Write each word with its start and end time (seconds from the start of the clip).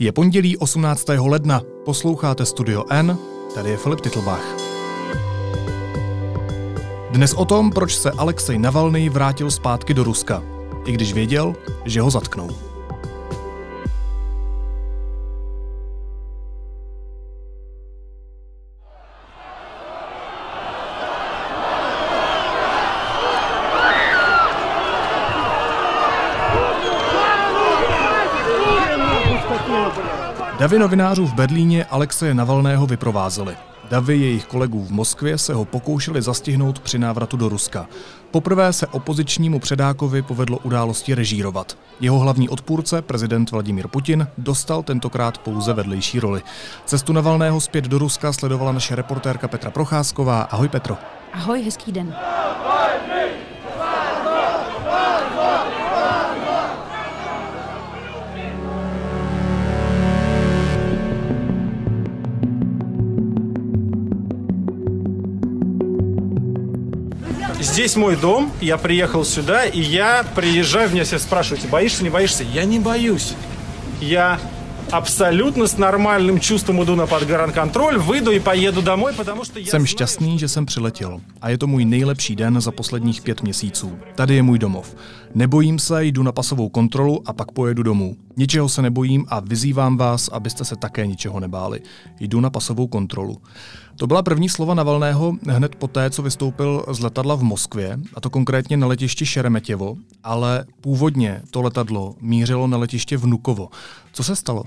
Je 0.00 0.12
pondělí 0.12 0.56
18. 0.56 1.08
ledna, 1.08 1.62
posloucháte 1.84 2.46
Studio 2.46 2.84
N, 2.90 3.18
tady 3.54 3.70
je 3.70 3.76
Filip 3.76 4.00
Titlbach. 4.00 4.56
Dnes 7.10 7.34
o 7.34 7.44
tom, 7.44 7.70
proč 7.70 7.96
se 7.96 8.10
Alexej 8.10 8.58
Navalny 8.58 9.08
vrátil 9.08 9.50
zpátky 9.50 9.94
do 9.94 10.04
Ruska, 10.04 10.42
i 10.86 10.92
když 10.92 11.12
věděl, 11.12 11.54
že 11.84 12.00
ho 12.00 12.10
zatknou. 12.10 12.67
Davy 30.68 30.78
novinářů 30.78 31.26
v 31.26 31.34
Berlíně 31.34 31.84
Alexeje 31.84 32.34
Navalného 32.34 32.86
vyprovázeli. 32.86 33.56
Davy 33.90 34.16
jejich 34.16 34.46
kolegů 34.46 34.84
v 34.84 34.90
Moskvě 34.90 35.38
se 35.38 35.54
ho 35.54 35.64
pokoušeli 35.64 36.22
zastihnout 36.22 36.78
při 36.78 36.98
návratu 36.98 37.36
do 37.36 37.48
Ruska. 37.48 37.86
Poprvé 38.30 38.72
se 38.72 38.86
opozičnímu 38.86 39.58
předákovi 39.58 40.22
povedlo 40.22 40.58
události 40.58 41.14
režírovat. 41.14 41.78
Jeho 42.00 42.18
hlavní 42.18 42.48
odpůrce, 42.48 43.02
prezident 43.02 43.50
Vladimír 43.50 43.88
Putin, 43.88 44.26
dostal 44.38 44.82
tentokrát 44.82 45.38
pouze 45.38 45.72
vedlejší 45.72 46.20
roli. 46.20 46.42
Cestu 46.84 47.12
Navalného 47.12 47.60
zpět 47.60 47.84
do 47.84 47.98
Ruska 47.98 48.32
sledovala 48.32 48.72
naše 48.72 48.96
reportérka 48.96 49.48
Petra 49.48 49.70
Procházková. 49.70 50.42
Ahoj 50.42 50.68
Petro. 50.68 50.96
Ahoj, 51.32 51.62
hezký 51.62 51.92
den. 51.92 52.14
Здесь 67.77 67.95
мой 67.95 68.15
дом, 68.15 68.51
я 68.61 68.77
приехал 68.77 69.23
сюда, 69.23 69.65
и 69.65 69.79
я 69.79 70.25
приезжаю, 70.35 70.89
меня 70.89 71.03
все 71.03 71.19
спрашивают, 71.19 71.65
боишься, 71.69 72.03
не 72.03 72.09
боишься? 72.09 72.43
Я 72.43 72.65
не 72.65 72.79
боюсь. 72.79 73.35
Я 74.01 74.39
абсолютно 74.91 75.65
с 75.65 75.77
нормальным 75.77 76.39
чувством 76.39 76.83
иду 76.83 76.95
на 76.95 77.07
подгранконтроль, 77.07 77.97
выйду 77.97 78.31
и 78.31 78.39
поеду 78.39 78.81
домой, 78.81 79.13
потому 79.13 79.43
что 79.43 79.59
я 79.59 79.65
Jsem 79.65 79.85
šťastný, 79.85 80.39
že 80.39 80.47
jsem 80.47 80.65
přiletěl. 80.65 81.21
A 81.41 81.49
je 81.49 81.57
to 81.57 81.67
můj 81.67 81.85
nejlepší 81.85 82.35
den 82.35 82.61
za 82.61 82.71
posledních 82.71 83.21
pět 83.21 83.41
měsíců. 83.41 83.97
Tady 84.15 84.35
je 84.35 84.43
můj 84.43 84.59
domov. 84.59 84.95
Nebojím 85.35 85.79
se, 85.79 86.05
jdu 86.05 86.23
na 86.23 86.31
pasovou 86.31 86.69
kontrolu 86.69 87.21
a 87.25 87.33
pak 87.33 87.51
pojedu 87.51 87.83
domů. 87.83 88.17
Ničeho 88.37 88.69
se 88.69 88.81
nebojím 88.81 89.25
a 89.27 89.39
vyzývám 89.39 89.97
vás, 89.97 90.27
abyste 90.27 90.65
se 90.65 90.75
také 90.75 91.07
ničeho 91.07 91.39
nebáli. 91.39 91.81
Jdu 92.19 92.39
na 92.39 92.49
pasovou 92.49 92.87
kontrolu. 92.87 93.41
To 93.98 94.06
byla 94.06 94.22
první 94.22 94.48
slova 94.48 94.74
Navalného 94.74 95.36
hned 95.48 95.74
poté, 95.74 96.10
co 96.10 96.22
vystoupil 96.22 96.84
z 96.90 97.00
letadla 97.00 97.34
v 97.34 97.42
Moskvě, 97.42 97.98
a 98.14 98.20
to 98.20 98.30
konkrétně 98.30 98.76
na 98.76 98.86
letišti 98.86 99.26
Šeremetěvo, 99.26 99.96
ale 100.24 100.64
původně 100.80 101.42
to 101.50 101.62
letadlo 101.62 102.14
mířilo 102.20 102.66
na 102.66 102.78
letiště 102.78 103.16
Vnukovo. 103.16 103.68
Co 104.12 104.24
se 104.24 104.36
stalo? 104.36 104.64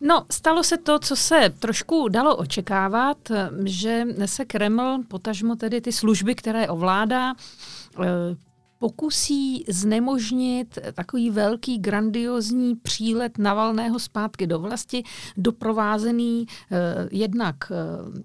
No, 0.00 0.24
stalo 0.30 0.64
se 0.64 0.78
to, 0.78 0.98
co 0.98 1.16
se 1.16 1.52
trošku 1.58 2.08
dalo 2.08 2.36
očekávat, 2.36 3.16
že 3.64 4.04
se 4.26 4.44
Kreml, 4.44 4.98
potažmo 5.08 5.56
tedy 5.56 5.80
ty 5.80 5.92
služby, 5.92 6.34
které 6.34 6.68
ovládá, 6.68 7.32
eh, 8.02 8.06
pokusí 8.78 9.64
znemožnit 9.68 10.78
takový 10.94 11.30
velký, 11.30 11.78
grandiozní 11.78 12.76
přílet 12.76 13.38
Navalného 13.38 13.98
zpátky 13.98 14.46
do 14.46 14.58
vlasti, 14.58 15.02
doprovázený 15.36 16.46
eh, 16.70 17.08
jednak 17.12 17.56
eh, 17.70 17.74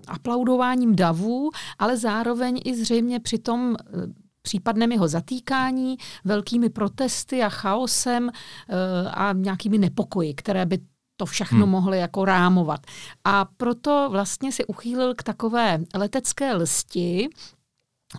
aplaudováním 0.08 0.96
davů, 0.96 1.50
ale 1.80 1.98
zároveň 1.98 2.62
i 2.66 2.75
zřejmě 2.75 3.19
přitom 3.19 3.75
eh, 3.80 4.24
případném 4.44 4.91
jeho 4.91 5.08
zatýkání, 5.08 5.97
velkými 6.25 6.70
protesty 6.70 7.44
a 7.44 7.50
chaosem 7.50 8.30
eh, 8.30 8.75
a 9.09 9.34
nějakými 9.34 9.78
nepokoji, 9.78 10.34
které 10.34 10.66
by 10.66 10.80
to 11.18 11.25
všechno 11.25 11.59
hmm. 11.59 11.70
mohly 11.70 12.00
jako 12.00 12.25
rámovat. 12.25 12.80
A 13.24 13.46
proto 13.46 14.08
vlastně 14.12 14.52
si 14.52 14.66
uchýlil 14.66 15.16
k 15.16 15.24
takové 15.24 15.80
letecké 15.96 16.53
lsti, 16.53 17.30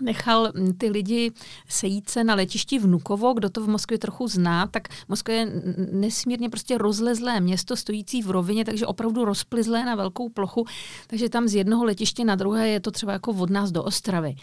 nechal 0.00 0.53
ty 0.78 0.91
lidi 0.91 1.32
sejít 1.69 2.10
se 2.10 2.25
na 2.25 2.34
letišti 2.34 2.78
Vnukovo, 2.78 3.32
kdo 3.32 3.50
to 3.50 3.60
v 3.60 3.69
Moskvě 3.69 3.99
trochu 3.99 4.28
zná, 4.28 4.66
tak 4.66 4.88
Moskva 5.09 5.34
je 5.34 5.62
nesmírně 5.93 6.50
prostě 6.50 6.78
rozlezlé 6.78 7.41
město, 7.41 7.77
stojící 7.77 8.22
v 8.22 8.31
rovině, 8.31 8.65
takže 8.65 8.87
opravdu 8.87 9.25
rozplizlé 9.25 9.84
na 9.84 9.94
velkou 9.94 10.28
plochu, 10.28 10.66
takže 11.06 11.28
tam 11.28 11.49
z 11.49 11.54
jednoho 11.54 11.84
letiště 11.84 12.25
na 12.25 12.34
druhé 12.34 12.69
je 12.69 12.81
to 12.81 12.91
třeba 12.91 13.12
jako 13.12 13.31
od 13.31 13.50
nás 13.50 13.72
do 13.72 13.83
Ostravy. 13.83 14.34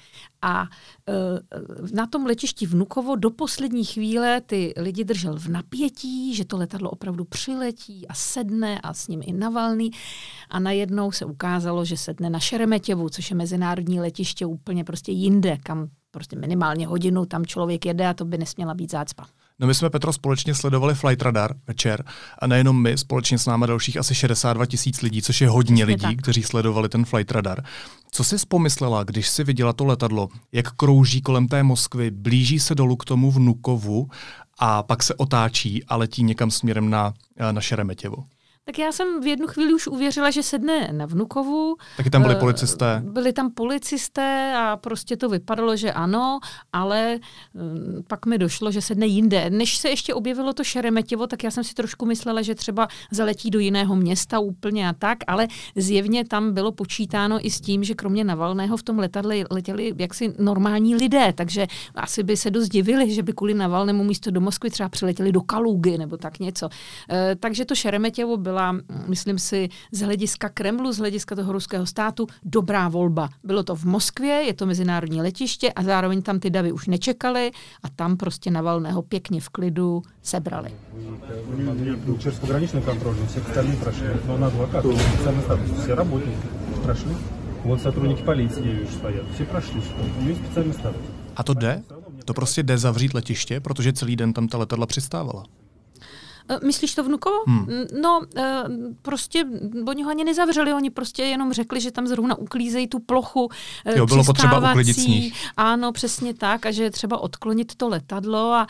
A 0.42 0.70
e, 1.08 1.14
na 1.96 2.08
tom 2.08 2.26
letišti 2.26 2.66
Vnukovo 2.66 3.16
do 3.16 3.30
poslední 3.30 3.86
chvíle 3.86 4.42
ty 4.42 4.74
lidi 4.78 5.04
držel 5.04 5.40
v 5.40 5.48
napětí, 5.48 6.36
že 6.36 6.46
to 6.46 6.58
letadlo 6.58 6.90
opravdu 6.90 7.26
přiletí 7.26 8.08
a 8.08 8.14
sedne 8.14 8.80
a 8.80 8.94
s 8.94 9.08
ním 9.08 9.22
i 9.26 9.34
Navalný 9.34 9.92
a 10.50 10.60
najednou 10.60 11.12
se 11.12 11.26
ukázalo, 11.26 11.86
že 11.86 11.98
sedne 11.98 12.30
na 12.30 12.40
Šeremetěvu, 12.40 13.10
což 13.10 13.30
je 13.30 13.36
mezinárodní 13.36 14.00
letiště 14.00 14.46
úplně 14.46 14.84
prostě 14.84 15.12
jinde, 15.12 15.58
kam 15.64 15.90
prostě 16.12 16.36
minimálně 16.36 16.88
hodinu 16.88 17.26
tam 17.26 17.46
člověk 17.46 17.86
jede 17.86 18.08
a 18.08 18.14
to 18.14 18.26
by 18.26 18.38
nesměla 18.38 18.74
být 18.74 18.92
zácpa. 18.92 19.28
No 19.62 19.68
my 19.68 19.74
jsme, 19.74 19.90
Petro, 19.90 20.14
společně 20.14 20.56
sledovali 20.56 20.96
Flight 20.96 21.22
Radar 21.22 21.56
večer 21.68 22.06
a 22.40 22.48
nejenom 22.48 22.82
my, 22.82 22.98
společně 22.98 23.38
s 23.38 23.46
námi 23.46 23.68
dalších 23.68 23.98
asi 23.98 24.16
62 24.16 24.66
tisíc 24.66 25.02
lidí, 25.02 25.22
což 25.22 25.42
je 25.42 25.50
hodně 25.50 25.86
lidí, 25.86 26.02
tak. 26.02 26.18
kteří 26.18 26.44
sledovali 26.44 26.90
ten 26.90 27.06
Flight 27.06 27.32
Radar. 27.32 27.64
Co 28.12 28.24
jsi 28.24 28.36
pomyslela, 28.48 29.04
když 29.04 29.30
si 29.30 29.44
viděla 29.44 29.74
to 29.74 29.86
letadlo, 29.86 30.30
jak 30.52 30.72
krouží 30.72 31.22
kolem 31.22 31.48
té 31.48 31.64
Moskvy, 31.64 32.12
blíží 32.12 32.60
se 32.60 32.76
dolů 32.76 32.96
k 32.96 33.06
tomu 33.06 33.32
Vnukovu 33.32 34.10
a 34.60 34.84
pak 34.84 35.04
se 35.04 35.16
otáčí 35.16 35.84
a 35.84 35.96
letí 35.96 36.24
někam 36.24 36.52
směrem 36.52 36.90
na, 36.90 37.14
na 37.52 37.62
Šeremetěvo? 37.62 38.24
Tak 38.66 38.80
já 38.80 38.92
jsem 38.92 39.22
v 39.22 39.28
jednu 39.28 39.48
chvíli 39.48 39.74
už 39.74 39.88
uvěřila, 39.88 40.32
že 40.32 40.44
sedne 40.44 40.90
na 40.92 41.06
Vnukovu. 41.06 41.76
Taky 41.98 42.10
tam 42.10 42.22
byli 42.22 42.36
eh, 42.36 42.40
policisté. 42.40 43.02
Byli 43.06 43.34
tam 43.34 43.52
policisté 43.52 44.54
a 44.58 44.78
prostě 44.78 45.18
to 45.18 45.30
vypadalo, 45.30 45.76
že 45.76 45.94
ano, 45.94 46.40
ale 46.74 47.20
mm, 47.54 48.04
pak 48.08 48.26
mi 48.26 48.38
došlo, 48.38 48.72
že 48.72 48.82
sedne 48.82 49.06
jinde. 49.06 49.50
Než 49.50 49.78
se 49.78 49.90
ještě 49.90 50.14
objevilo 50.14 50.54
to 50.54 50.64
Šeremetěvo, 50.64 51.28
tak 51.28 51.44
já 51.44 51.52
jsem 51.52 51.64
si 51.64 51.74
trošku 51.74 52.06
myslela, 52.06 52.42
že 52.42 52.56
třeba 52.56 52.88
zaletí 53.12 53.50
do 53.50 53.60
jiného 53.60 53.96
města 53.96 54.40
úplně 54.40 54.90
a 54.90 54.94
tak, 54.94 55.18
ale 55.28 55.48
zjevně 55.76 56.26
tam 56.26 56.54
bylo 56.54 56.72
počítáno 56.72 57.46
i 57.46 57.52
s 57.52 57.62
tím, 57.62 57.84
že 57.84 57.94
kromě 57.94 58.24
Navalného 58.24 58.78
v 58.78 58.84
tom 58.84 59.00
letadle 59.00 59.36
letěli 59.52 59.94
jaksi 59.98 60.34
normální 60.40 60.96
lidé, 60.96 61.34
takže 61.34 61.68
asi 61.96 62.24
by 62.24 62.38
se 62.38 62.52
dost 62.52 62.70
divili, 62.70 63.14
že 63.14 63.24
by 63.24 63.34
kvůli 63.34 63.54
Navalnému 63.54 64.04
místo 64.04 64.32
do 64.32 64.42
Moskvy 64.42 64.70
třeba 64.70 64.90
přiletěli 64.90 65.32
do 65.32 65.42
Kalugy 65.42 65.98
nebo 65.98 66.18
tak 66.18 66.40
něco. 66.40 66.70
E, 67.12 67.36
takže 67.36 67.66
to 67.66 67.76
Šeremetěvo 67.76 68.38
bylo 68.38 68.51
byla, 68.51 68.77
myslím 69.07 69.39
si, 69.39 69.69
z 69.93 70.01
hlediska 70.01 70.49
Kremlu, 70.49 70.93
z 70.93 70.99
hlediska 70.99 71.35
toho 71.37 71.53
ruského 71.53 71.87
státu, 71.87 72.27
dobrá 72.45 72.89
volba. 72.89 73.29
Bylo 73.45 73.63
to 73.63 73.77
v 73.77 73.85
Moskvě, 73.85 74.35
je 74.35 74.55
to 74.55 74.67
mezinárodní 74.67 75.23
letiště 75.23 75.73
a 75.73 75.83
zároveň 75.83 76.23
tam 76.23 76.41
ty 76.41 76.51
davy 76.51 76.73
už 76.73 76.87
nečekali 76.87 77.51
a 77.83 77.89
tam 77.89 78.17
prostě 78.17 78.51
Navalného 78.51 79.03
pěkně 79.03 79.41
v 79.41 79.49
klidu 79.49 80.03
sebrali. 80.23 80.71
Через 82.19 82.39
пограничный 82.39 82.83
контроль 82.83 83.17
все 83.29 83.41
остальные 83.41 83.77
прошли. 83.77 84.07
Но 84.29 84.39
на 84.39 84.47
адвокат, 84.47 84.85
специальный 84.85 85.43
статус, 85.43 85.71
все 85.83 85.95
работники 85.95 86.39
прошли. 86.83 87.17
Вот 87.65 87.81
сотрудники 87.83 88.23
полиции 88.23 88.87
стоят, 88.93 89.25
все 89.35 89.45
прошли. 89.45 89.83
У 90.21 90.23
них 90.23 90.37
специальный 90.37 90.75
статус. 90.75 91.03
A 91.37 91.43
to 91.43 91.55
jde? 91.55 91.83
To 92.25 92.35
prostě 92.35 92.63
jde 92.63 92.79
zavřít 92.79 93.15
letiště, 93.15 93.61
protože 93.61 93.93
celý 93.93 94.17
den 94.17 94.33
tam 94.33 94.49
ta 94.49 94.59
letadla 94.59 94.87
přistávala. 94.87 95.45
Eh, 96.52 96.60
myslíš 96.66 96.96
to 96.96 97.04
vnukovo? 97.04 97.36
Hmm. 97.48 97.68
No, 98.02 98.22
eh, 98.36 98.64
prostě 99.02 99.46
oni 99.88 100.04
ho 100.04 100.10
ani 100.10 100.24
nezavřeli, 100.24 100.74
oni 100.74 100.90
prostě 100.90 101.24
jenom 101.24 101.54
řekli, 101.54 101.82
že 101.82 101.92
tam 101.92 102.08
zrovna 102.08 102.36
uklízejí 102.36 102.88
tu 102.88 103.00
plochu 103.00 103.50
eh, 103.86 103.98
Jo, 103.98 104.06
bylo 104.06 104.24
potřeba 104.24 104.70
uklidit 104.72 104.96
sníh. 104.96 105.34
Ano, 105.58 105.92
přesně 105.92 106.34
tak 106.34 106.66
a 106.66 106.72
že 106.72 106.84
je 106.84 106.92
třeba 106.92 107.18
odklonit 107.18 107.76
to 107.76 107.90
letadlo 107.90 108.54
a 108.54 108.68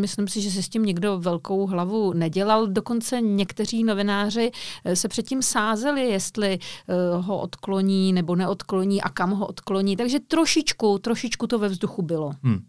myslím 0.00 0.28
si, 0.28 0.40
že 0.40 0.50
se 0.50 0.62
s 0.62 0.68
tím 0.68 0.84
někdo 0.84 1.18
velkou 1.18 1.66
hlavu 1.66 2.12
nedělal. 2.12 2.66
Dokonce 2.66 3.20
někteří 3.20 3.84
novináři 3.84 4.50
se 4.94 5.08
předtím 5.08 5.42
sázeli, 5.42 6.08
jestli 6.08 6.58
ho 7.20 7.38
odkloní 7.38 8.12
nebo 8.12 8.36
neodkloní 8.36 9.02
a 9.02 9.08
kam 9.08 9.30
ho 9.30 9.46
odkloní. 9.46 9.96
Takže 9.96 10.20
trošičku, 10.20 10.98
trošičku 10.98 11.46
to 11.46 11.58
ve 11.58 11.68
vzduchu 11.68 12.02
bylo. 12.02 12.32
Hmm. 12.42 12.62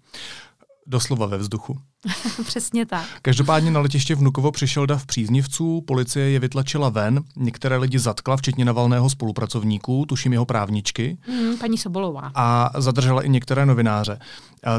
Doslova 0.87 1.25
ve 1.25 1.37
vzduchu. 1.37 1.77
Přesně 2.45 2.85
tak. 2.85 3.05
Každopádně 3.21 3.71
na 3.71 3.79
letiště 3.79 4.15
Vnukovo 4.15 4.51
přišel 4.51 4.85
dav 4.85 5.05
příznivců, 5.05 5.81
policie 5.81 6.29
je 6.29 6.39
vytlačila 6.39 6.89
ven, 6.89 7.23
některé 7.35 7.77
lidi 7.77 7.99
zatkla, 7.99 8.37
včetně 8.37 8.65
navalného 8.65 9.09
spolupracovníků, 9.09 10.05
tuším 10.05 10.33
jeho 10.33 10.45
právničky. 10.45 11.17
Mm, 11.27 11.57
paní 11.57 11.77
Sobolová. 11.77 12.31
A 12.35 12.71
zadržela 12.77 13.21
i 13.21 13.29
některé 13.29 13.65
novináře. 13.65 14.19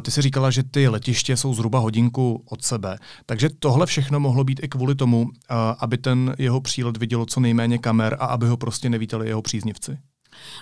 Ty 0.02 0.10
si 0.10 0.22
říkala, 0.22 0.50
že 0.50 0.62
ty 0.62 0.88
letiště 0.88 1.36
jsou 1.36 1.54
zhruba 1.54 1.78
hodinku 1.78 2.44
od 2.50 2.64
sebe. 2.64 2.98
Takže 3.26 3.50
tohle 3.58 3.86
všechno 3.86 4.20
mohlo 4.20 4.44
být 4.44 4.60
i 4.62 4.68
kvůli 4.68 4.94
tomu, 4.94 5.26
aby 5.78 5.98
ten 5.98 6.34
jeho 6.38 6.60
přílet 6.60 6.96
vidělo 6.96 7.26
co 7.26 7.40
nejméně 7.40 7.78
kamer 7.78 8.16
a 8.20 8.26
aby 8.26 8.46
ho 8.46 8.56
prostě 8.56 8.90
nevítali 8.90 9.28
jeho 9.28 9.42
příznivci. 9.42 9.98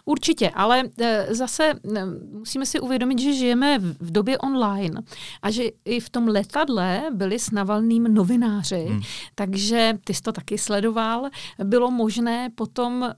Určitě, 0.04 0.50
ale 0.50 0.82
e, 0.98 1.34
zase 1.34 1.64
e, 1.64 2.06
musíme 2.32 2.66
si 2.66 2.80
uvědomit, 2.80 3.18
že 3.18 3.32
žijeme 3.32 3.78
v 3.78 4.10
době 4.10 4.38
online 4.38 5.02
a 5.42 5.50
že 5.50 5.64
i 5.84 6.00
v 6.00 6.10
tom 6.10 6.28
letadle 6.28 7.02
byli 7.12 7.38
s 7.38 7.50
Navalným 7.50 8.04
novináři, 8.04 8.86
hmm. 8.88 9.00
takže 9.34 9.98
ty 10.04 10.14
jsi 10.14 10.22
to 10.22 10.32
taky 10.32 10.58
sledoval. 10.58 11.28
Bylo 11.64 11.90
možné 11.90 12.50
potom 12.54 13.02
uh, 13.02 13.08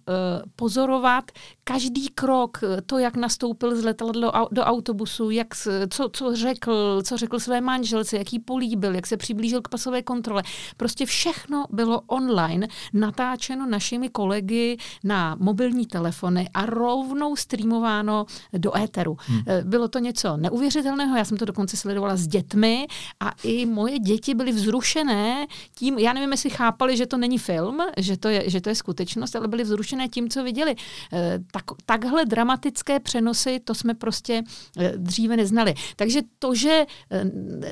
pozorovat 0.56 1.24
každý 1.64 2.08
krok, 2.08 2.60
to, 2.86 2.98
jak 2.98 3.16
nastoupil 3.16 3.76
z 3.76 3.84
letadla 3.84 4.12
do, 4.12 4.32
do 4.50 4.62
autobusu, 4.62 5.30
jak, 5.30 5.48
co, 5.90 6.08
co 6.08 6.36
řekl, 6.36 7.02
co 7.02 7.16
řekl 7.16 7.38
své 7.38 7.60
manželce, 7.60 8.16
jaký 8.16 8.38
políbil, 8.38 8.94
jak 8.94 9.06
se 9.06 9.16
přiblížil 9.16 9.62
k 9.62 9.68
pasové 9.68 10.02
kontrole. 10.02 10.42
Prostě 10.76 11.06
všechno 11.06 11.64
bylo 11.70 12.00
online, 12.06 12.68
natáčeno 12.92 13.66
našimi 13.66 14.08
kolegy 14.08 14.76
na 15.04 15.36
mobilní 15.40 15.86
telefony 15.86 16.43
a 16.54 16.66
rovnou 16.66 17.36
streamováno 17.36 18.26
do 18.52 18.76
éteru. 18.76 19.16
Hmm. 19.20 19.40
Eh, 19.46 19.62
bylo 19.64 19.88
to 19.88 19.98
něco 19.98 20.36
neuvěřitelného, 20.36 21.16
já 21.16 21.24
jsem 21.24 21.36
to 21.36 21.44
dokonce 21.44 21.76
sledovala 21.76 22.16
s 22.16 22.26
dětmi 22.26 22.86
a 23.20 23.32
i 23.44 23.66
moje 23.66 23.98
děti 23.98 24.34
byly 24.34 24.52
vzrušené 24.52 25.46
tím, 25.74 25.98
já 25.98 26.12
nevím, 26.12 26.30
jestli 26.30 26.50
chápali, 26.50 26.96
že 26.96 27.06
to 27.06 27.16
není 27.16 27.38
film, 27.38 27.78
že 27.96 28.16
to 28.16 28.28
je, 28.28 28.50
že 28.50 28.60
to 28.60 28.68
je 28.68 28.74
skutečnost, 28.74 29.36
ale 29.36 29.48
byly 29.48 29.64
vzrušené 29.64 30.08
tím, 30.08 30.28
co 30.28 30.44
viděli. 30.44 30.74
Eh, 31.12 31.38
tak, 31.52 31.64
takhle 31.86 32.24
dramatické 32.24 33.00
přenosy, 33.00 33.60
to 33.64 33.74
jsme 33.74 33.94
prostě 33.94 34.42
eh, 34.78 34.92
dříve 34.96 35.36
neznali. 35.36 35.74
Takže 35.96 36.20
to, 36.38 36.54
že 36.54 36.86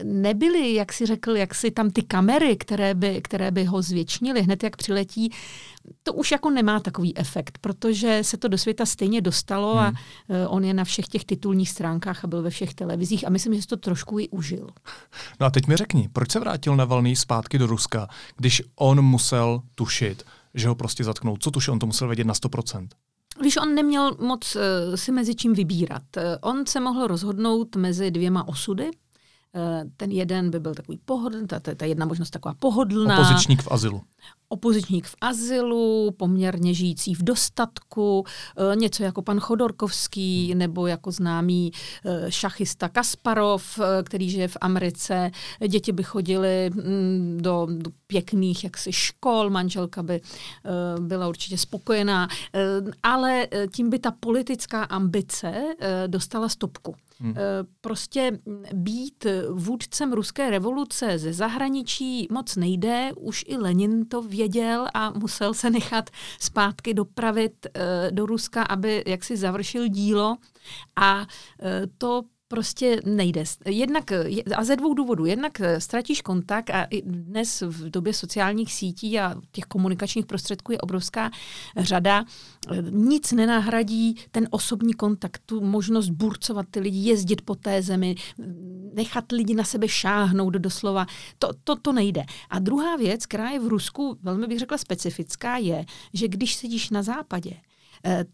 nebyly, 0.02 0.74
jak 0.74 0.92
si 0.92 1.06
řekl, 1.06 1.36
jak 1.36 1.54
si 1.54 1.70
tam 1.70 1.90
ty 1.90 2.02
kamery, 2.02 2.56
které 2.56 2.94
by, 2.94 3.20
které 3.22 3.50
by 3.50 3.64
ho 3.64 3.82
zvětšnily 3.82 4.42
hned, 4.42 4.62
jak 4.62 4.76
přiletí, 4.76 5.30
to 6.02 6.12
už 6.12 6.30
jako 6.30 6.50
nemá 6.50 6.80
takový 6.80 7.16
efekt, 7.16 7.58
protože 7.60 8.18
se 8.22 8.36
to 8.36 8.48
do 8.48 8.58
světa 8.58 8.86
stejně 8.86 9.20
dostalo 9.20 9.72
hmm. 9.72 9.80
a 9.80 9.92
e, 10.28 10.46
on 10.46 10.64
je 10.64 10.74
na 10.74 10.84
všech 10.84 11.08
těch 11.08 11.24
titulních 11.24 11.70
stránkách 11.70 12.24
a 12.24 12.26
byl 12.26 12.42
ve 12.42 12.50
všech 12.50 12.74
televizích 12.74 13.26
a 13.26 13.30
myslím, 13.30 13.60
že 13.60 13.66
to 13.66 13.76
trošku 13.76 14.18
i 14.18 14.28
užil. 14.28 14.66
No 15.40 15.46
a 15.46 15.50
teď 15.50 15.66
mi 15.66 15.76
řekni, 15.76 16.08
proč 16.12 16.30
se 16.30 16.40
vrátil 16.40 16.76
Navalný 16.76 17.16
zpátky 17.16 17.58
do 17.58 17.66
Ruska, 17.66 18.08
když 18.36 18.62
on 18.76 19.02
musel 19.02 19.62
tušit, 19.74 20.22
že 20.54 20.68
ho 20.68 20.74
prostě 20.74 21.04
zatknou? 21.04 21.36
Co 21.36 21.50
tušil, 21.50 21.72
on 21.72 21.78
to 21.78 21.86
musel 21.86 22.08
vědět 22.08 22.26
na 22.26 22.34
100%? 22.34 22.88
Když 23.40 23.56
on 23.56 23.74
neměl 23.74 24.16
moc 24.20 24.56
uh, 24.56 24.62
si 24.94 25.12
mezi 25.12 25.34
čím 25.34 25.54
vybírat. 25.54 26.02
Uh, 26.16 26.22
on 26.40 26.66
se 26.66 26.80
mohl 26.80 27.06
rozhodnout 27.06 27.76
mezi 27.76 28.10
dvěma 28.10 28.48
osudy. 28.48 28.90
Uh, 29.54 29.90
ten 29.96 30.10
jeden 30.10 30.50
by 30.50 30.60
byl 30.60 30.74
takový 30.74 30.98
pohodlný, 31.04 31.46
ta, 31.46 31.60
ta, 31.60 31.74
ta 31.74 31.84
jedna 31.84 32.06
možnost 32.06 32.30
taková 32.30 32.54
pohodlná. 32.58 33.18
Opozičník 33.18 33.62
v 33.62 33.68
azylu 33.70 34.02
opozičník 34.52 35.06
v 35.06 35.16
azylu, 35.20 36.10
poměrně 36.16 36.74
žijící 36.74 37.14
v 37.14 37.22
dostatku, 37.22 38.24
eh, 38.26 38.76
něco 38.76 39.02
jako 39.02 39.22
pan 39.22 39.40
Chodorkovský 39.40 40.54
nebo 40.54 40.86
jako 40.86 41.10
známý 41.10 41.72
eh, 42.04 42.30
šachista 42.30 42.88
Kasparov, 42.88 43.78
eh, 43.78 44.02
který 44.02 44.30
žije 44.30 44.48
v 44.48 44.56
Americe. 44.60 45.30
Děti 45.68 45.92
by 45.92 46.02
chodily 46.02 46.70
mm, 46.70 47.38
do, 47.40 47.66
do 47.70 47.90
pěkných 48.06 48.64
jaksi 48.64 48.92
škol, 48.92 49.50
manželka 49.50 50.02
by 50.02 50.20
byla 51.00 51.28
určitě 51.28 51.58
spokojená, 51.58 52.28
ale 53.02 53.48
tím 53.74 53.90
by 53.90 53.98
ta 53.98 54.10
politická 54.20 54.84
ambice 54.84 55.52
dostala 56.06 56.48
stopku. 56.48 56.94
Hmm. 57.22 57.34
Prostě 57.80 58.38
být 58.74 59.26
vůdcem 59.50 60.12
ruské 60.12 60.50
revoluce 60.50 61.18
ze 61.18 61.32
zahraničí 61.32 62.28
moc 62.30 62.56
nejde, 62.56 63.10
už 63.16 63.44
i 63.48 63.56
Lenin 63.56 64.06
to 64.06 64.22
věděl 64.22 64.86
a 64.94 65.10
musel 65.10 65.54
se 65.54 65.70
nechat 65.70 66.10
zpátky 66.40 66.94
dopravit 66.94 67.66
do 68.10 68.26
Ruska, 68.26 68.62
aby 68.62 69.04
jaksi 69.06 69.36
završil 69.36 69.88
dílo 69.88 70.36
a 70.96 71.26
to 71.98 72.22
prostě 72.52 73.00
nejde. 73.04 73.44
Jednak, 73.66 74.12
a 74.56 74.64
ze 74.64 74.76
dvou 74.76 74.94
důvodů. 74.94 75.24
Jednak 75.24 75.60
eh, 75.60 75.80
ztratíš 75.80 76.22
kontakt 76.22 76.70
a 76.70 76.86
dnes 77.04 77.60
v 77.60 77.90
době 77.90 78.12
sociálních 78.12 78.72
sítí 78.72 79.18
a 79.18 79.34
těch 79.52 79.64
komunikačních 79.64 80.26
prostředků 80.26 80.72
je 80.72 80.78
obrovská 80.78 81.30
řada. 81.76 82.24
Eh, 82.24 82.82
nic 82.90 83.32
nenahradí 83.32 84.16
ten 84.30 84.48
osobní 84.50 84.94
kontakt, 84.94 85.42
tu 85.46 85.60
možnost 85.60 86.08
burcovat 86.08 86.66
ty 86.70 86.80
lidi, 86.80 86.98
jezdit 86.98 87.42
po 87.42 87.54
té 87.54 87.82
zemi, 87.82 88.14
nechat 88.94 89.32
lidi 89.32 89.54
na 89.54 89.64
sebe 89.64 89.88
šáhnout 89.88 90.54
doslova. 90.54 91.06
To, 91.38 91.50
to, 91.64 91.76
to 91.76 91.92
nejde. 91.92 92.24
A 92.50 92.58
druhá 92.58 92.96
věc, 92.96 93.26
která 93.26 93.50
je 93.50 93.60
v 93.60 93.66
Rusku 93.66 94.18
velmi 94.22 94.46
bych 94.46 94.58
řekla 94.58 94.78
specifická, 94.78 95.56
je, 95.56 95.84
že 96.12 96.28
když 96.28 96.54
sedíš 96.54 96.90
na 96.90 97.02
západě, 97.02 97.52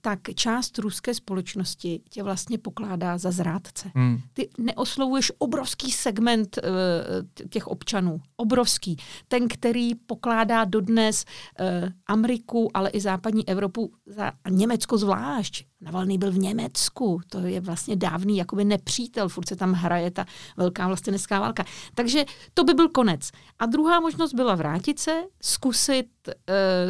tak 0.00 0.20
část 0.34 0.78
ruské 0.78 1.14
společnosti 1.14 2.00
tě 2.10 2.22
vlastně 2.22 2.58
pokládá 2.58 3.18
za 3.18 3.30
zrádce. 3.30 3.90
Hmm. 3.94 4.18
Ty 4.32 4.48
neoslovuješ 4.58 5.32
obrovský 5.38 5.92
segment 5.92 6.58
uh, 6.58 7.48
těch 7.48 7.66
občanů. 7.66 8.20
Obrovský. 8.36 8.96
Ten, 9.28 9.48
který 9.48 9.94
pokládá 9.94 10.64
dodnes 10.64 11.24
uh, 11.24 11.88
Ameriku, 12.06 12.70
ale 12.74 12.90
i 12.90 13.00
západní 13.00 13.48
Evropu 13.48 13.92
za 14.06 14.32
Německo 14.50 14.98
zvlášť. 14.98 15.64
Navalný 15.80 16.18
byl 16.18 16.32
v 16.32 16.38
Německu, 16.38 17.20
to 17.28 17.38
je 17.38 17.60
vlastně 17.60 17.96
dávný 17.96 18.36
jakoby 18.36 18.64
nepřítel, 18.64 19.28
furt 19.28 19.48
se 19.48 19.56
tam 19.56 19.72
hraje 19.72 20.10
ta 20.10 20.26
velká 20.56 20.86
vlastenecká 20.86 21.40
válka. 21.40 21.64
Takže 21.94 22.24
to 22.54 22.64
by 22.64 22.74
byl 22.74 22.88
konec. 22.88 23.30
A 23.58 23.66
druhá 23.66 24.00
možnost 24.00 24.34
byla 24.34 24.54
vrátit 24.54 24.98
se, 24.98 25.22
zkusit, 25.42 26.08
uh, 26.26 26.34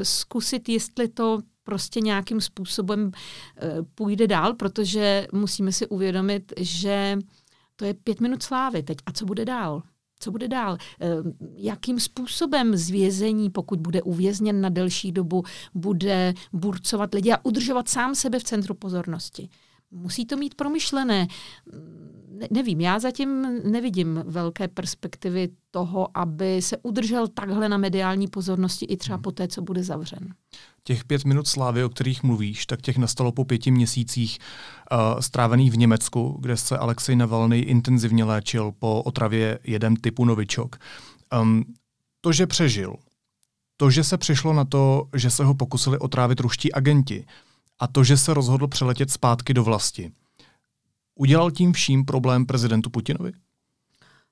zkusit 0.02 0.69
jestli 0.69 1.08
to 1.08 1.38
prostě 1.69 2.00
nějakým 2.00 2.41
způsobem 2.41 3.11
eh, 3.56 3.76
půjde 3.94 4.26
dál, 4.26 4.55
protože 4.55 5.26
musíme 5.32 5.73
si 5.73 5.87
uvědomit, 5.87 6.53
že 6.56 7.19
to 7.76 7.85
je 7.85 7.94
pět 7.94 8.20
minut 8.20 8.43
slávy 8.43 8.82
teď. 8.82 8.99
A 9.06 9.12
co 9.12 9.25
bude 9.25 9.44
dál? 9.44 9.82
Co 10.20 10.31
bude 10.31 10.49
dál? 10.49 10.79
Eh, 11.00 11.06
jakým 11.56 12.00
způsobem 12.00 12.76
z 12.76 12.91
vězení, 12.91 13.50
pokud 13.50 13.81
bude 13.81 14.03
uvězněn 14.03 14.61
na 14.61 14.69
delší 14.69 15.12
dobu, 15.12 15.44
bude 15.75 16.35
burcovat 16.53 17.15
lidi 17.15 17.32
a 17.32 17.44
udržovat 17.44 17.88
sám 17.88 18.15
sebe 18.15 18.38
v 18.38 18.44
centru 18.44 18.75
pozornosti? 18.75 19.49
Musí 19.90 20.26
to 20.26 20.37
mít 20.37 20.55
promyšlené. 20.55 21.26
Ne, 22.38 22.49
nevím, 22.50 22.81
já 22.81 22.99
zatím 22.99 23.61
nevidím 23.70 24.23
velké 24.26 24.69
perspektivy 24.69 25.49
toho, 25.70 26.08
aby 26.14 26.62
se 26.62 26.76
udržel 26.82 27.29
takhle 27.29 27.69
na 27.69 27.76
mediální 27.76 28.29
pozornosti 28.29 28.85
i 28.87 28.96
třeba 28.96 29.17
hmm. 29.17 29.23
po 29.23 29.31
té, 29.31 29.49
co 29.49 29.62
bude 29.62 29.82
zavřen. 29.82 30.34
Těch 30.84 31.05
pět 31.05 31.24
minut 31.24 31.48
slávy, 31.48 31.84
o 31.84 31.89
kterých 31.89 32.22
mluvíš, 32.22 32.67
tak 32.67 32.82
těch 32.82 32.98
nastalo 32.98 33.32
po 33.32 33.44
pěti 33.44 33.70
měsících 33.70 34.39
uh, 34.93 35.20
strávených 35.20 35.72
v 35.72 35.77
Německu, 35.77 36.39
kde 36.41 36.56
se 36.56 36.79
Alexej 36.79 37.17
Navalny 37.17 37.58
intenzivně 37.58 38.24
léčil 38.24 38.72
po 38.79 39.03
otravě 39.03 39.58
jeden 39.65 39.96
typu 39.96 40.24
novičok. 40.24 40.77
Um, 41.41 41.65
to, 42.20 42.32
že 42.32 42.46
přežil, 42.46 42.96
to, 43.77 43.91
že 43.91 44.05
se 44.05 44.19
přišlo 44.19 44.53
na 44.53 44.65
to, 44.65 45.08
že 45.17 45.31
se 45.31 45.44
ho 45.44 45.55
pokusili 45.55 45.98
otrávit 45.98 46.41
ruští 46.41 46.72
agenti, 46.72 47.27
a 47.79 47.87
to, 47.87 48.05
že 48.05 48.17
se 48.17 48.35
rozhodl 48.35 48.69
přeletět 48.69 49.11
zpátky 49.11 49.55
do 49.55 49.65
vlasti. 49.65 50.13
Udělal 51.15 51.51
tím 51.51 51.73
vším 51.73 52.05
problém 52.05 52.47
prezidentu 52.47 52.91
Putinovi? 52.91 53.32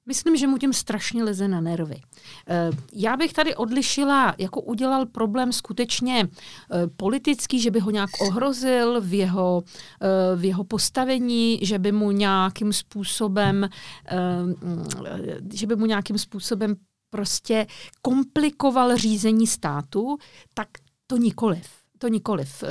Myslím, 0.08 0.36
že 0.36 0.46
mu 0.46 0.58
tím 0.58 0.72
strašně 0.72 1.24
leze 1.24 1.48
na 1.48 1.60
nervy. 1.60 2.00
Eh, 2.48 2.70
já 2.92 3.16
bych 3.16 3.32
tady 3.32 3.56
odlišila, 3.56 4.34
jako 4.38 4.60
udělal 4.60 5.06
problém 5.06 5.52
skutečně 5.52 6.28
eh, 6.28 6.86
politický, 6.96 7.60
že 7.60 7.70
by 7.70 7.80
ho 7.80 7.90
nějak 7.90 8.10
ohrozil 8.20 9.00
v 9.00 9.14
jeho, 9.14 9.62
eh, 10.02 10.36
v 10.36 10.44
jeho 10.44 10.64
postavení, 10.64 11.58
že 11.62 11.78
by 11.78 11.92
mu 11.92 12.10
nějakým 12.10 12.72
způsobem, 12.72 13.68
že 15.52 15.66
by 15.66 15.76
mu 15.76 15.86
nějakým 15.86 16.18
způsobem 16.18 16.74
prostě 17.10 17.66
komplikoval 18.02 18.96
řízení 18.96 19.46
státu, 19.46 20.16
tak 20.54 20.68
to 21.06 21.16
nikoliv. 21.16 21.66
To 21.98 22.08
nikoliv 22.08 22.64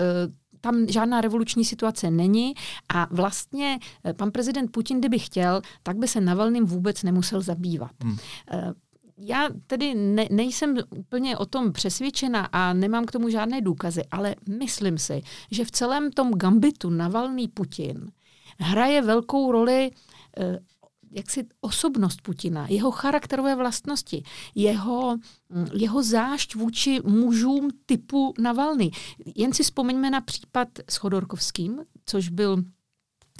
tam 0.65 0.87
žádná 0.89 1.21
revoluční 1.21 1.65
situace 1.65 2.11
není 2.11 2.53
a 2.89 3.07
vlastně 3.11 3.79
eh, 4.03 4.13
pan 4.13 4.31
prezident 4.31 4.71
Putin, 4.71 4.99
kdyby 4.99 5.19
chtěl, 5.19 5.61
tak 5.83 5.97
by 5.97 6.07
se 6.07 6.21
Navalným 6.21 6.65
vůbec 6.65 7.03
nemusel 7.03 7.41
zabývat. 7.41 7.91
Hmm. 8.03 8.17
Eh, 8.51 8.73
já 9.17 9.49
tedy 9.67 9.95
ne, 9.95 10.27
nejsem 10.31 10.77
úplně 10.89 11.37
o 11.37 11.45
tom 11.45 11.71
přesvědčena 11.71 12.49
a 12.51 12.73
nemám 12.73 13.05
k 13.05 13.11
tomu 13.11 13.29
žádné 13.29 13.61
důkazy, 13.61 14.01
ale 14.11 14.35
myslím 14.59 14.97
si, 14.97 15.21
že 15.51 15.65
v 15.65 15.71
celém 15.71 16.11
tom 16.11 16.31
gambitu 16.33 16.89
Navalný 16.89 17.47
Putin 17.47 18.11
hraje 18.59 19.01
velkou 19.01 19.51
roli 19.51 19.91
eh, 20.37 20.59
jaksi 21.15 21.47
osobnost 21.61 22.21
Putina, 22.21 22.67
jeho 22.69 22.91
charakterové 22.91 23.55
vlastnosti, 23.55 24.23
jeho, 24.55 25.17
mm, 25.49 25.67
jeho 25.73 26.03
zášť 26.03 26.55
vůči 26.55 26.99
mužům 27.05 27.69
typu 27.85 28.33
Navalny. 28.39 28.91
Jen 29.35 29.53
si 29.53 29.63
vzpomeňme 29.63 30.09
na 30.09 30.21
případ 30.21 30.67
s 30.89 30.95
Chodorkovským, 30.95 31.79
což 32.05 32.29
byl 32.29 32.63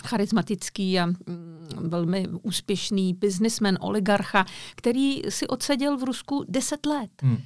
charismatický 0.05 1.00
a 1.00 1.05
mm, 1.05 1.15
velmi 1.77 2.27
úspěšný 2.41 3.13
biznismen, 3.13 3.77
oligarcha, 3.81 4.45
který 4.75 5.22
si 5.29 5.48
odseděl 5.48 5.98
v 5.98 6.03
Rusku 6.03 6.45
deset 6.48 6.86
let. 6.86 7.10
Hmm. 7.22 7.38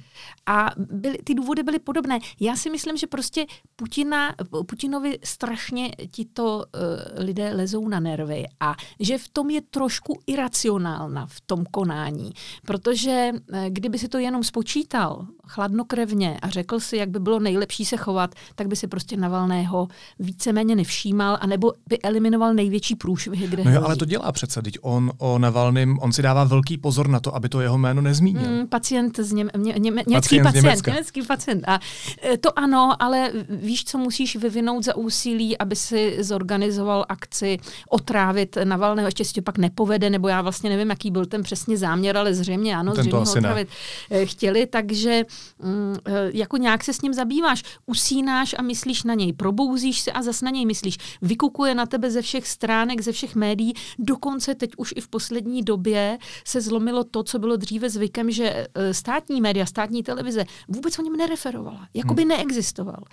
A 0.46 0.70
byly, 0.76 1.18
ty 1.24 1.34
důvody 1.34 1.62
byly 1.62 1.78
podobné. 1.78 2.18
Já 2.40 2.56
si 2.56 2.70
myslím, 2.70 2.96
že 2.96 3.06
prostě 3.06 3.46
Putina, 3.76 4.34
Putinovi 4.66 5.18
strašně 5.24 5.90
tito 6.10 6.56
uh, 6.56 7.24
lidé 7.24 7.52
lezou 7.54 7.88
na 7.88 8.00
nervy 8.00 8.44
a 8.60 8.74
že 9.00 9.18
v 9.18 9.28
tom 9.28 9.50
je 9.50 9.60
trošku 9.60 10.20
iracionálna 10.26 11.26
v 11.26 11.40
tom 11.40 11.64
konání. 11.70 12.32
Protože 12.66 13.30
uh, 13.32 13.58
kdyby 13.68 13.98
si 13.98 14.08
to 14.08 14.18
jenom 14.18 14.44
spočítal 14.44 15.26
chladnokrevně 15.50 16.38
a 16.42 16.48
řekl 16.48 16.80
si, 16.80 16.96
jak 16.96 17.08
by 17.08 17.20
bylo 17.20 17.40
nejlepší 17.40 17.84
se 17.84 17.96
chovat, 17.96 18.34
tak 18.54 18.66
by 18.66 18.76
si 18.76 18.86
prostě 18.86 19.16
Navalného 19.16 19.88
víceméně 20.18 20.76
nevšímal, 20.76 21.38
anebo 21.40 21.72
by 21.88 21.98
eliminoval 22.02 22.54
největší 22.54 22.96
průšvihy, 22.96 23.48
kde 23.48 23.64
No 23.64 23.70
jo, 23.70 23.82
ale 23.84 23.96
to 23.96 24.04
dělá 24.10 24.32
přece, 24.32 24.62
teď 24.62 24.78
on 24.80 25.12
o 25.18 25.38
Navalným, 25.38 25.98
on 26.00 26.12
si 26.12 26.22
dává 26.22 26.44
velký 26.44 26.78
pozor 26.78 27.08
na 27.08 27.20
to, 27.20 27.34
aby 27.34 27.48
to 27.48 27.60
jeho 27.60 27.78
jméno 27.78 28.02
nezmínil. 28.02 28.50
Mm, 28.50 28.66
pacient 28.66 29.18
z 29.18 29.32
něm, 29.32 29.50
ně, 29.56 29.74
ně, 29.78 29.90
německý 30.06 30.40
pacient, 30.42 30.64
pacient 30.64 30.86
německý 30.86 31.22
pacient. 31.22 31.64
A 31.66 31.80
e, 32.24 32.38
to 32.38 32.58
ano, 32.58 33.02
ale 33.02 33.32
víš, 33.48 33.84
co 33.84 33.98
musíš 33.98 34.36
vyvinout 34.36 34.84
za 34.84 34.96
úsilí, 34.96 35.58
aby 35.58 35.76
si 35.76 36.16
zorganizoval 36.20 37.04
akci 37.08 37.58
otrávit 37.88 38.58
Navalného, 38.64 39.08
ještě 39.08 39.24
si 39.24 39.32
to 39.32 39.42
pak 39.42 39.58
nepovede, 39.58 40.10
nebo 40.10 40.28
já 40.28 40.42
vlastně 40.42 40.70
nevím, 40.70 40.90
jaký 40.90 41.10
byl 41.10 41.26
ten 41.26 41.42
přesně 41.42 41.76
záměr, 41.76 42.16
ale 42.16 42.34
zřejmě 42.34 42.76
ano, 42.76 42.94
zřejmě 42.94 43.12
ho 43.12 43.22
otravit 43.22 43.68
ne. 44.10 44.26
Chtěli, 44.26 44.66
takže 44.66 45.24
mm, 45.62 45.96
e, 46.04 46.30
jako 46.34 46.56
nějak 46.56 46.84
se 46.84 46.92
s 46.92 47.02
ním 47.02 47.14
zabýváš, 47.14 47.62
usínáš 47.86 48.54
a 48.58 48.62
myslíš 48.62 49.02
na 49.02 49.14
něj, 49.14 49.32
probouzíš 49.32 50.00
se 50.00 50.12
a 50.12 50.22
zas 50.22 50.42
na 50.42 50.50
něj 50.50 50.66
myslíš, 50.66 50.98
vykukuje 51.22 51.74
na 51.74 51.86
tebe 51.86 52.10
ze 52.10 52.22
všech 52.22 52.48
stránek, 52.48 53.00
ze 53.00 53.12
všech 53.12 53.34
médií, 53.34 53.74
dokonce 54.00 54.54
teď 54.54 54.70
už 54.76 54.92
i 54.96 55.00
v 55.00 55.08
poslední 55.08 55.62
době 55.62 56.18
se 56.44 56.60
zlomilo 56.60 57.04
to, 57.04 57.22
co 57.22 57.38
bylo 57.38 57.56
dříve 57.56 57.90
zvykem, 57.90 58.30
že 58.30 58.66
státní 58.92 59.40
média, 59.40 59.66
státní 59.66 60.02
televize 60.02 60.44
vůbec 60.68 60.98
o 60.98 61.02
něm 61.02 61.16
nereferovala, 61.16 61.88
jako 61.94 62.14
by 62.14 62.22
hmm. 62.22 62.28
neexistoval. 62.28 63.04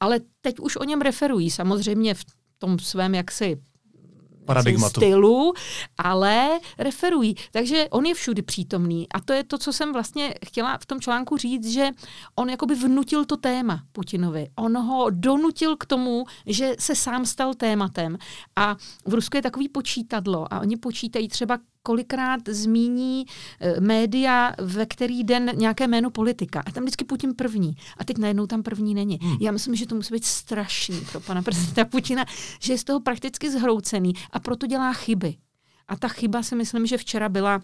Ale 0.00 0.20
teď 0.40 0.60
už 0.60 0.76
o 0.76 0.84
něm 0.84 1.00
referují, 1.00 1.50
samozřejmě 1.50 2.14
v 2.14 2.24
tom 2.58 2.78
svém 2.78 3.14
jaksi 3.14 3.56
paradigmatu. 4.46 5.00
stylu, 5.00 5.52
ale 5.98 6.58
referují. 6.78 7.34
Takže 7.50 7.88
on 7.90 8.06
je 8.06 8.14
všudy 8.14 8.42
přítomný. 8.42 9.08
A 9.12 9.20
to 9.20 9.32
je 9.32 9.44
to, 9.44 9.58
co 9.58 9.72
jsem 9.72 9.92
vlastně 9.92 10.34
chtěla 10.46 10.78
v 10.78 10.86
tom 10.86 11.00
článku 11.00 11.36
říct, 11.36 11.72
že 11.72 11.90
on 12.34 12.50
jakoby 12.50 12.74
vnutil 12.74 13.24
to 13.24 13.36
téma 13.36 13.82
Putinovi. 13.92 14.48
On 14.56 14.76
ho 14.78 15.10
donutil 15.10 15.76
k 15.76 15.86
tomu, 15.86 16.24
že 16.46 16.74
se 16.78 16.94
sám 16.94 17.26
stal 17.26 17.54
tématem. 17.54 18.18
A 18.56 18.76
v 19.06 19.14
Rusku 19.14 19.36
je 19.36 19.42
takový 19.42 19.68
počítadlo 19.68 20.54
a 20.54 20.60
oni 20.60 20.76
počítají 20.76 21.28
třeba 21.28 21.58
kolikrát 21.86 22.40
zmíní 22.48 23.26
e, 23.60 23.80
média, 23.80 24.52
ve 24.58 24.86
který 24.86 25.24
den 25.24 25.52
nějaké 25.54 25.86
jméno 25.86 26.10
politika. 26.10 26.62
A 26.66 26.70
tam 26.70 26.82
vždycky 26.82 27.04
Putin 27.04 27.34
první. 27.34 27.76
A 27.96 28.04
teď 28.04 28.18
najednou 28.18 28.46
tam 28.46 28.62
první 28.62 28.94
není. 28.94 29.18
Hmm. 29.22 29.36
Já 29.40 29.52
myslím, 29.52 29.74
že 29.74 29.86
to 29.86 29.94
musí 29.94 30.14
být 30.14 30.24
strašný 30.24 31.00
pro 31.12 31.20
pana 31.20 31.42
prezidenta 31.42 31.84
Putina, 31.84 32.24
že 32.60 32.72
je 32.72 32.78
z 32.78 32.84
toho 32.84 33.00
prakticky 33.00 33.50
zhroucený 33.50 34.12
a 34.32 34.40
proto 34.40 34.66
dělá 34.66 34.92
chyby. 34.92 35.36
A 35.88 35.96
ta 35.96 36.08
chyba 36.08 36.42
si 36.42 36.56
myslím, 36.56 36.86
že 36.86 36.98
včera 36.98 37.28
byla 37.28 37.62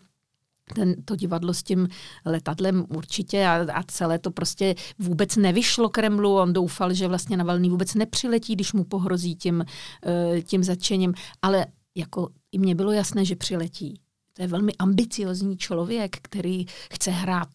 ten, 0.75 0.95
to 1.05 1.17
divadlo 1.17 1.55
s 1.55 1.63
tím 1.63 1.89
letadlem 2.25 2.87
určitě 2.89 3.47
a, 3.47 3.67
a 3.73 3.83
celé 3.83 4.19
to 4.19 4.31
prostě 4.31 4.75
vůbec 4.99 5.37
nevyšlo 5.37 5.89
Kremlu. 5.89 6.37
On 6.37 6.53
doufal, 6.53 6.95
že 6.95 7.09
vlastně 7.09 7.37
Navalný 7.37 7.71
vůbec 7.71 7.95
nepřiletí, 7.95 8.55
když 8.55 8.73
mu 8.73 8.85
pohrozí 8.85 9.37
tím, 9.37 9.65
e, 10.07 10.43
tím 10.43 10.65
zatčením. 10.65 11.15
Ale 11.43 11.67
jako 11.95 12.29
i 12.53 12.59
mně 12.59 12.75
bylo 12.75 12.93
jasné, 12.93 13.25
že 13.25 13.37
přiletí. 13.37 14.02
To 14.37 14.43
je 14.43 14.49
velmi 14.49 14.73
ambiciozní 14.79 15.57
člověk, 15.57 16.17
který 16.23 16.67
chce 16.93 17.11
hrát 17.11 17.49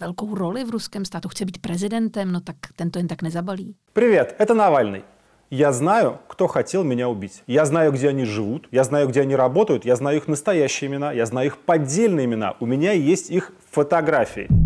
velkou 0.00 0.34
roli 0.34 0.64
v 0.64 0.70
ruském 0.70 1.04
státu, 1.04 1.28
chce 1.28 1.44
být 1.44 1.58
prezidentem, 1.58 2.32
no 2.32 2.40
tak 2.40 2.56
ten 2.76 2.90
to 2.90 2.98
jen 2.98 3.08
tak 3.08 3.22
nezabalí. 3.22 3.74
Привет, 3.92 4.36
это 4.38 4.54
Навальный. 4.54 5.02
Я 5.50 5.72
знаю, 5.72 6.18
кто 6.28 6.46
хотел 6.46 6.84
меня 6.84 7.08
убить. 7.08 7.42
Я 7.46 7.66
знаю, 7.66 7.92
где 7.92 8.08
они 8.08 8.24
живут, 8.24 8.68
я 8.70 8.84
знаю, 8.84 9.08
где 9.08 9.20
они 9.20 9.36
работают, 9.36 9.84
я 9.84 9.96
знаю 9.96 10.16
их 10.16 10.28
настоящие 10.28 10.88
имена, 10.90 11.12
я 11.12 11.26
знаю 11.26 11.46
их 11.46 11.58
поддельные 11.58 12.24
имена. 12.24 12.54
У 12.60 12.66
меня 12.66 12.92
есть 12.92 13.30
их 13.30 13.52
фотографии. 13.70 14.61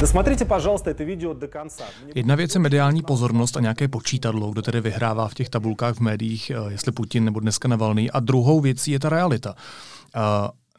Dosмотрите, 0.00 0.44
пожалуйста, 0.44 0.90
это 0.90 1.04
видео 1.04 1.34
до 1.34 1.48
конца. 1.48 1.84
Jedna 2.14 2.34
věc 2.34 2.54
je 2.54 2.60
mediální 2.60 3.02
pozornost 3.02 3.56
a 3.56 3.60
nějaké 3.60 3.88
počítadlo, 3.88 4.50
kdo 4.50 4.62
tedy 4.62 4.80
vyhrává 4.80 5.28
v 5.28 5.34
těch 5.34 5.48
tabulkách 5.48 5.94
v 5.94 6.00
médiích, 6.00 6.50
eh, 6.50 6.72
jestli 6.72 6.92
Putin 6.92 7.24
nebo 7.24 7.40
dneska 7.40 7.68
Navalný. 7.68 8.10
A 8.10 8.20
druhou 8.20 8.60
věcí 8.60 8.90
je 8.90 8.98
ta 8.98 9.08
realita. 9.08 9.54
Uh, 10.16 10.22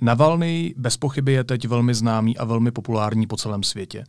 Navalny 0.02 0.74
bez 0.78 0.98
pochyby 0.98 1.34
je 1.34 1.44
teď 1.44 1.68
velmi 1.68 1.94
známý 1.94 2.38
a 2.38 2.46
velmi 2.46 2.72
populární 2.72 3.28
po 3.28 3.38
celém 3.38 3.64
světě. 3.64 4.04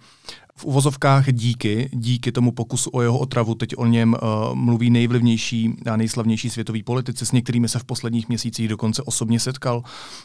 V 0.56 0.66
uvozovkách 0.66 1.32
díky, 1.32 1.90
díky 1.94 2.32
tomu 2.32 2.52
pokusu 2.52 2.90
o 2.94 3.02
jeho 3.02 3.20
otravu, 3.20 3.56
teď 3.56 3.78
o 3.78 3.86
něm 3.86 4.14
uh, 4.14 4.56
mluví 4.56 4.90
nejvlivnější 4.90 5.76
a 5.92 5.98
nejslavnější 5.98 6.50
světoví 6.50 6.84
politici, 6.84 7.26
s 7.26 7.32
některými 7.32 7.70
se 7.70 7.80
v 7.80 7.84
posledních 7.84 8.30
měsících 8.30 8.68
dokonce 8.68 9.02
osobně 9.02 9.40
setkal, 9.40 9.84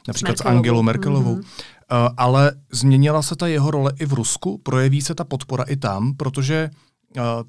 například 0.09 0.31
Merkelovou. 0.31 0.55
s 0.55 0.57
Angelou 0.57 0.83
Merkelovou. 0.83 1.37
Mm-hmm. 1.37 2.07
Uh, 2.07 2.15
ale 2.17 2.53
změnila 2.73 3.23
se 3.23 3.37
ta 3.37 3.47
jeho 3.47 3.71
role 3.71 3.93
i 4.01 4.07
v 4.07 4.13
Rusku, 4.13 4.59
projeví 4.59 5.03
se 5.03 5.15
ta 5.15 5.25
podpora 5.25 5.65
i 5.65 5.77
tam, 5.77 6.15
protože 6.15 6.71
Uh, 6.73 6.88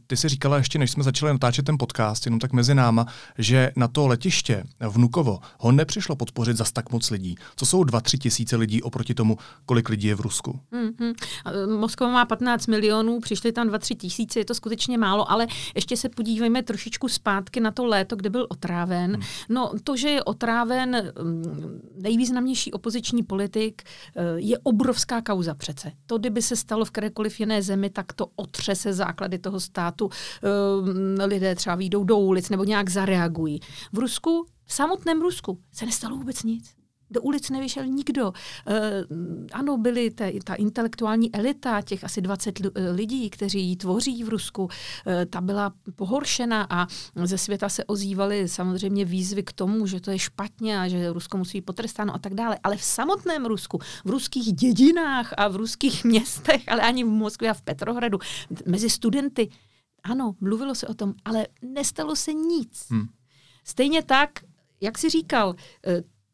ty 0.07 0.17
si 0.17 0.29
říkala 0.29 0.57
ještě, 0.57 0.79
než 0.79 0.91
jsme 0.91 1.03
začali 1.03 1.31
natáčet 1.31 1.65
ten 1.65 1.77
podcast, 1.77 2.25
jenom 2.25 2.39
tak 2.39 2.53
mezi 2.53 2.75
náma, 2.75 3.05
že 3.37 3.71
na 3.75 3.87
to 3.87 4.07
letiště 4.07 4.63
Vnukovo 4.89 5.39
ho 5.59 5.71
nepřišlo 5.71 6.15
podpořit 6.15 6.57
zas 6.57 6.71
tak 6.71 6.91
moc 6.91 7.09
lidí. 7.09 7.35
Co 7.55 7.65
jsou 7.65 7.83
dva, 7.83 8.01
tři 8.01 8.17
tisíce 8.17 8.55
lidí 8.55 8.81
oproti 8.81 9.13
tomu, 9.13 9.37
kolik 9.65 9.89
lidí 9.89 10.07
je 10.07 10.15
v 10.15 10.21
Rusku? 10.21 10.59
Mm-hmm. 10.71 11.13
Moskva 11.79 12.07
má 12.07 12.25
15 12.25 12.67
milionů, 12.67 13.19
přišli 13.19 13.51
tam 13.51 13.67
dva, 13.67 13.77
tři 13.77 13.95
tisíce, 13.95 14.39
je 14.39 14.45
to 14.45 14.53
skutečně 14.53 14.97
málo, 14.97 15.31
ale 15.31 15.47
ještě 15.75 15.97
se 15.97 16.09
podívejme 16.09 16.63
trošičku 16.63 17.07
zpátky 17.07 17.59
na 17.59 17.71
to 17.71 17.85
léto, 17.85 18.15
kde 18.15 18.29
byl 18.29 18.47
otráven. 18.49 19.11
Mm. 19.11 19.21
No 19.49 19.71
to, 19.83 19.97
že 19.97 20.09
je 20.09 20.23
otráven 20.23 21.11
mm, 21.21 21.81
nejvýznamnější 22.01 22.71
opoziční 22.71 23.23
politik, 23.23 23.81
eh, 24.15 24.23
je 24.35 24.57
obrovská 24.57 25.21
kauza 25.21 25.53
přece. 25.53 25.91
To, 26.05 26.17
kdyby 26.17 26.41
se 26.41 26.55
stalo 26.55 26.85
v 26.85 26.91
kterékoliv 26.91 27.39
jiné 27.39 27.61
zemi, 27.61 27.89
tak 27.89 28.13
to 28.13 28.27
otřese 28.35 28.93
základy 28.93 29.39
toho 29.39 29.48
státu 29.57 30.09
eh, 31.19 31.25
lidé 31.25 31.55
třeba 31.55 31.75
výjdou 31.75 32.03
do 32.03 32.17
ulic 32.17 32.49
nebo 32.49 32.63
nějak 32.63 32.89
zareagují. 32.89 33.59
V 33.93 33.99
Rusku, 33.99 34.45
v 34.65 34.73
samotném 34.73 35.21
Rusku, 35.21 35.59
se 35.71 35.85
nestalo 35.85 36.17
vůbec 36.17 36.43
nic. 36.43 36.78
Do 37.11 37.21
ulic 37.21 37.49
nevyšel 37.49 37.85
nikdo. 37.85 38.33
E, 38.67 39.03
ano, 39.53 39.77
byly 39.77 40.11
ta, 40.11 40.25
ta 40.43 40.55
intelektuální 40.55 41.35
elita, 41.35 41.81
těch 41.81 42.03
asi 42.03 42.21
20 42.21 42.59
lidí, 42.91 43.29
kteří 43.29 43.61
ji 43.61 43.75
tvoří 43.75 44.23
v 44.23 44.29
Rusku, 44.29 44.69
e, 45.07 45.25
ta 45.25 45.41
byla 45.41 45.73
pohoršena 45.95 46.67
a 46.69 46.87
ze 47.23 47.37
světa 47.37 47.69
se 47.69 47.83
ozývaly 47.85 48.47
samozřejmě 48.47 49.05
výzvy 49.05 49.43
k 49.43 49.53
tomu, 49.53 49.87
že 49.87 49.99
to 49.99 50.11
je 50.11 50.19
špatně 50.19 50.79
a 50.79 50.87
že 50.87 51.13
Rusko 51.13 51.37
musí 51.37 51.57
být 51.57 51.65
potrestáno 51.65 52.15
a 52.15 52.19
tak 52.19 52.33
dále. 52.33 52.59
Ale 52.63 52.77
v 52.77 52.83
samotném 52.83 53.45
Rusku, 53.45 53.79
v 54.05 54.09
ruských 54.09 54.53
dědinách 54.53 55.33
a 55.37 55.47
v 55.47 55.55
ruských 55.55 56.03
městech, 56.09 56.63
ale 56.67 56.81
ani 56.81 57.03
v 57.03 57.07
Moskvě 57.07 57.49
a 57.49 57.53
v 57.53 57.61
Petrohradu, 57.61 58.19
mezi 58.65 58.89
studenty, 58.89 59.49
ano, 60.03 60.35
mluvilo 60.41 60.75
se 60.75 60.87
o 60.87 60.93
tom, 60.93 61.13
ale 61.25 61.47
nestalo 61.61 62.15
se 62.15 62.33
nic. 62.33 62.85
Hmm. 62.89 63.07
Stejně 63.63 64.03
tak, 64.03 64.29
jak 64.81 64.97
si 64.97 65.09
říkal, 65.09 65.55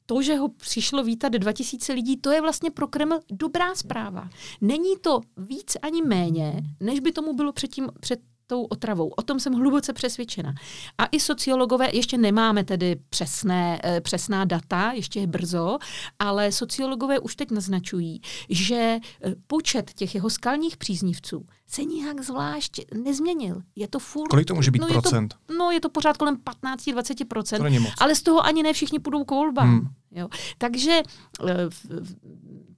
to, 0.06 0.22
že 0.22 0.36
ho 0.36 0.50
přišlo 0.50 1.04
vítat 1.04 1.30
2000 1.30 1.94
lidí, 1.94 2.18
to 2.18 2.32
je 2.32 2.42
vlastně 2.42 2.72
pro 2.72 2.88
Kreml 2.88 3.20
dobrá 3.32 3.76
zpráva. 3.76 4.30
Není 4.62 4.98
to 5.02 5.22
víc 5.38 5.78
ani 5.82 6.02
méně, 6.02 6.64
než 6.80 7.00
by 7.00 7.12
tomu 7.12 7.34
bylo 7.34 7.54
předtím, 7.54 7.88
před 8.00 8.20
tou 8.48 8.64
otravou. 8.64 9.08
O 9.08 9.22
tom 9.22 9.40
jsem 9.40 9.54
hluboce 9.54 9.94
přesvědčena. 9.94 10.54
A 10.98 11.06
i 11.06 11.20
sociologové, 11.20 11.90
ještě 11.94 12.18
nemáme 12.18 12.64
tedy 12.64 12.96
přesné, 13.10 13.80
eh, 13.84 14.02
přesná 14.02 14.46
data, 14.46 14.92
ještě 14.92 15.20
je 15.20 15.28
brzo, 15.28 15.78
ale 16.20 16.52
sociologové 16.52 17.20
už 17.20 17.36
teď 17.36 17.52
naznačují, 17.52 18.22
že 18.50 18.76
eh, 18.76 19.36
počet 19.48 19.94
těch 19.94 20.16
jeho 20.16 20.30
skalních 20.30 20.78
příznivců 20.78 21.46
se 21.68 21.84
nijak 21.84 22.22
zvlášť 22.22 22.82
nezměnil. 23.04 23.62
Je 23.76 23.88
to 23.88 24.00
furt... 24.00 24.28
Kolik 24.28 24.48
to 24.48 24.56
může 24.56 24.72
být 24.72 24.82
no, 24.82 24.88
procent? 24.88 25.34
Je 25.34 25.56
to, 25.56 25.58
no 25.58 25.72
je 25.72 25.82
to 25.82 25.90
pořád 25.90 26.18
kolem 26.18 26.38
15-20 26.38 27.26
procent. 27.26 27.66
Ale 28.00 28.16
z 28.16 28.24
toho 28.24 28.46
ani 28.46 28.64
ne 28.64 28.74
všichni 28.74 29.00
půjdou 29.00 29.24
k 29.24 29.32
volbám. 29.32 29.70
Hmm. 29.70 29.88
Jo. 30.12 30.28
Takže 30.58 31.02
eh, 31.48 31.70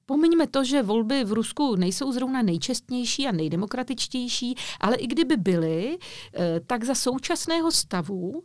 Pomiňme 0.07 0.47
to, 0.47 0.63
že 0.63 0.83
volby 0.83 1.23
v 1.23 1.31
Rusku 1.43 1.75
nejsou 1.75 2.11
zrovna 2.11 2.41
nejčestnější 2.41 3.27
a 3.27 3.31
nejdemokratičtější, 3.31 4.55
ale 4.79 4.95
i 4.95 5.07
kdyby 5.07 5.37
byly, 5.37 5.97
eh, 6.33 6.59
tak 6.67 6.83
za 6.83 6.95
současného 6.95 7.71
stavu 7.71 8.43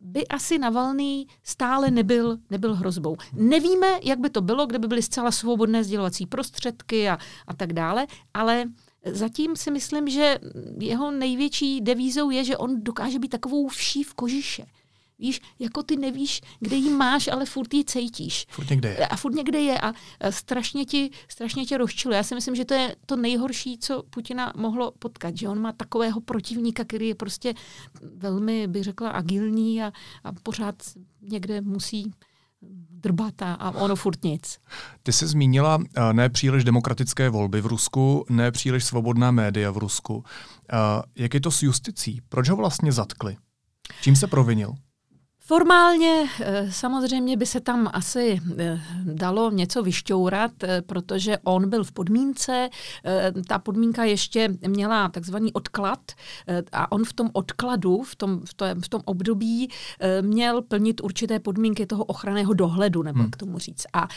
by 0.00 0.28
asi 0.28 0.58
Navalný 0.58 1.26
stále 1.42 1.90
nebyl, 1.90 2.38
nebyl 2.50 2.74
hrozbou. 2.74 3.16
Nevíme, 3.32 4.00
jak 4.02 4.18
by 4.18 4.30
to 4.30 4.40
bylo, 4.40 4.66
kdyby 4.66 4.88
byly 4.88 5.02
zcela 5.02 5.30
svobodné 5.30 5.84
sdělovací 5.84 6.26
prostředky 6.26 7.08
a, 7.08 7.18
a 7.46 7.54
tak 7.54 7.72
dále, 7.72 8.06
ale 8.34 8.64
zatím 9.04 9.56
si 9.56 9.70
myslím, 9.70 10.08
že 10.08 10.38
jeho 10.78 11.10
největší 11.10 11.80
devízou 11.80 12.30
je, 12.30 12.44
že 12.44 12.56
on 12.56 12.82
dokáže 12.82 13.18
být 13.18 13.28
takovou 13.28 13.68
vší 13.68 14.02
v 14.02 14.14
kožiše. 14.14 14.66
Víš, 15.20 15.40
jako 15.58 15.82
ty 15.82 15.96
nevíš, 15.96 16.40
kde 16.60 16.76
jí 16.76 16.90
máš, 16.90 17.28
ale 17.28 17.46
furt 17.46 17.74
ji 17.74 17.84
cítíš. 17.84 18.46
Furt 18.50 18.70
někde 18.70 18.88
je. 18.88 19.06
A 19.06 19.16
furt 19.16 19.34
někde 19.34 19.60
je 19.60 19.80
a 19.80 19.92
strašně 20.30 20.84
ti, 20.84 21.10
strašně 21.28 21.66
tě 21.66 21.78
rozčiluje. 21.78 22.16
Já 22.16 22.22
si 22.22 22.34
myslím, 22.34 22.54
že 22.54 22.64
to 22.64 22.74
je 22.74 22.96
to 23.06 23.16
nejhorší, 23.16 23.78
co 23.78 24.02
Putina 24.10 24.52
mohlo 24.56 24.92
potkat, 24.98 25.36
že 25.36 25.48
on 25.48 25.60
má 25.60 25.72
takového 25.72 26.20
protivníka, 26.20 26.84
který 26.84 27.08
je 27.08 27.14
prostě 27.14 27.54
velmi, 28.16 28.66
bych 28.66 28.84
řekla, 28.84 29.10
agilní 29.10 29.82
a, 29.82 29.92
a 30.24 30.32
pořád 30.32 30.74
někde 31.22 31.60
musí 31.60 32.12
drbat 32.90 33.42
a, 33.42 33.70
ono 33.70 33.96
furt 33.96 34.24
nic. 34.24 34.58
Ty 35.02 35.12
jsi 35.12 35.26
zmínila 35.26 35.76
uh, 35.76 35.84
nepříliš 36.12 36.64
demokratické 36.64 37.28
volby 37.28 37.60
v 37.60 37.66
Rusku, 37.66 38.24
nepříliš 38.28 38.84
svobodná 38.84 39.30
média 39.30 39.70
v 39.70 39.78
Rusku. 39.78 40.16
Uh, 40.16 40.22
jak 41.16 41.34
je 41.34 41.40
to 41.40 41.50
s 41.50 41.62
justicí? 41.62 42.20
Proč 42.28 42.48
ho 42.48 42.56
vlastně 42.56 42.92
zatkli? 42.92 43.36
Čím 44.02 44.16
se 44.16 44.26
provinil? 44.26 44.74
Formálně 45.50 46.26
eh, 46.40 46.72
samozřejmě 46.72 47.36
by 47.36 47.46
se 47.46 47.60
tam 47.60 47.90
asi 47.92 48.40
eh, 48.58 48.80
dalo 49.04 49.50
něco 49.50 49.82
vyšťourat, 49.82 50.50
eh, 50.62 50.82
protože 50.82 51.38
on 51.38 51.70
byl 51.70 51.84
v 51.84 51.92
podmínce, 51.92 52.68
ta 53.48 53.58
podmínka 53.58 54.04
ještě 54.04 54.48
měla 54.66 55.08
takzvaný 55.08 55.52
odklad 55.52 56.12
a 56.72 56.92
on 56.92 57.04
v 57.04 57.12
tom 57.12 57.30
odkladu, 57.32 58.02
v 58.02 58.16
tom, 58.16 58.40
v 58.44 58.54
tom, 58.54 58.80
v 58.80 58.88
tom 58.88 59.02
období 59.04 59.70
měl 60.20 60.62
plnit 60.62 61.00
určité 61.00 61.38
podmínky 61.38 61.86
toho 61.86 62.04
ochranného 62.04 62.54
dohledu, 62.54 63.02
nebo 63.02 63.18
hmm. 63.18 63.30
k 63.30 63.36
tomu 63.36 63.58
říct. 63.58 63.86
A 63.92 64.08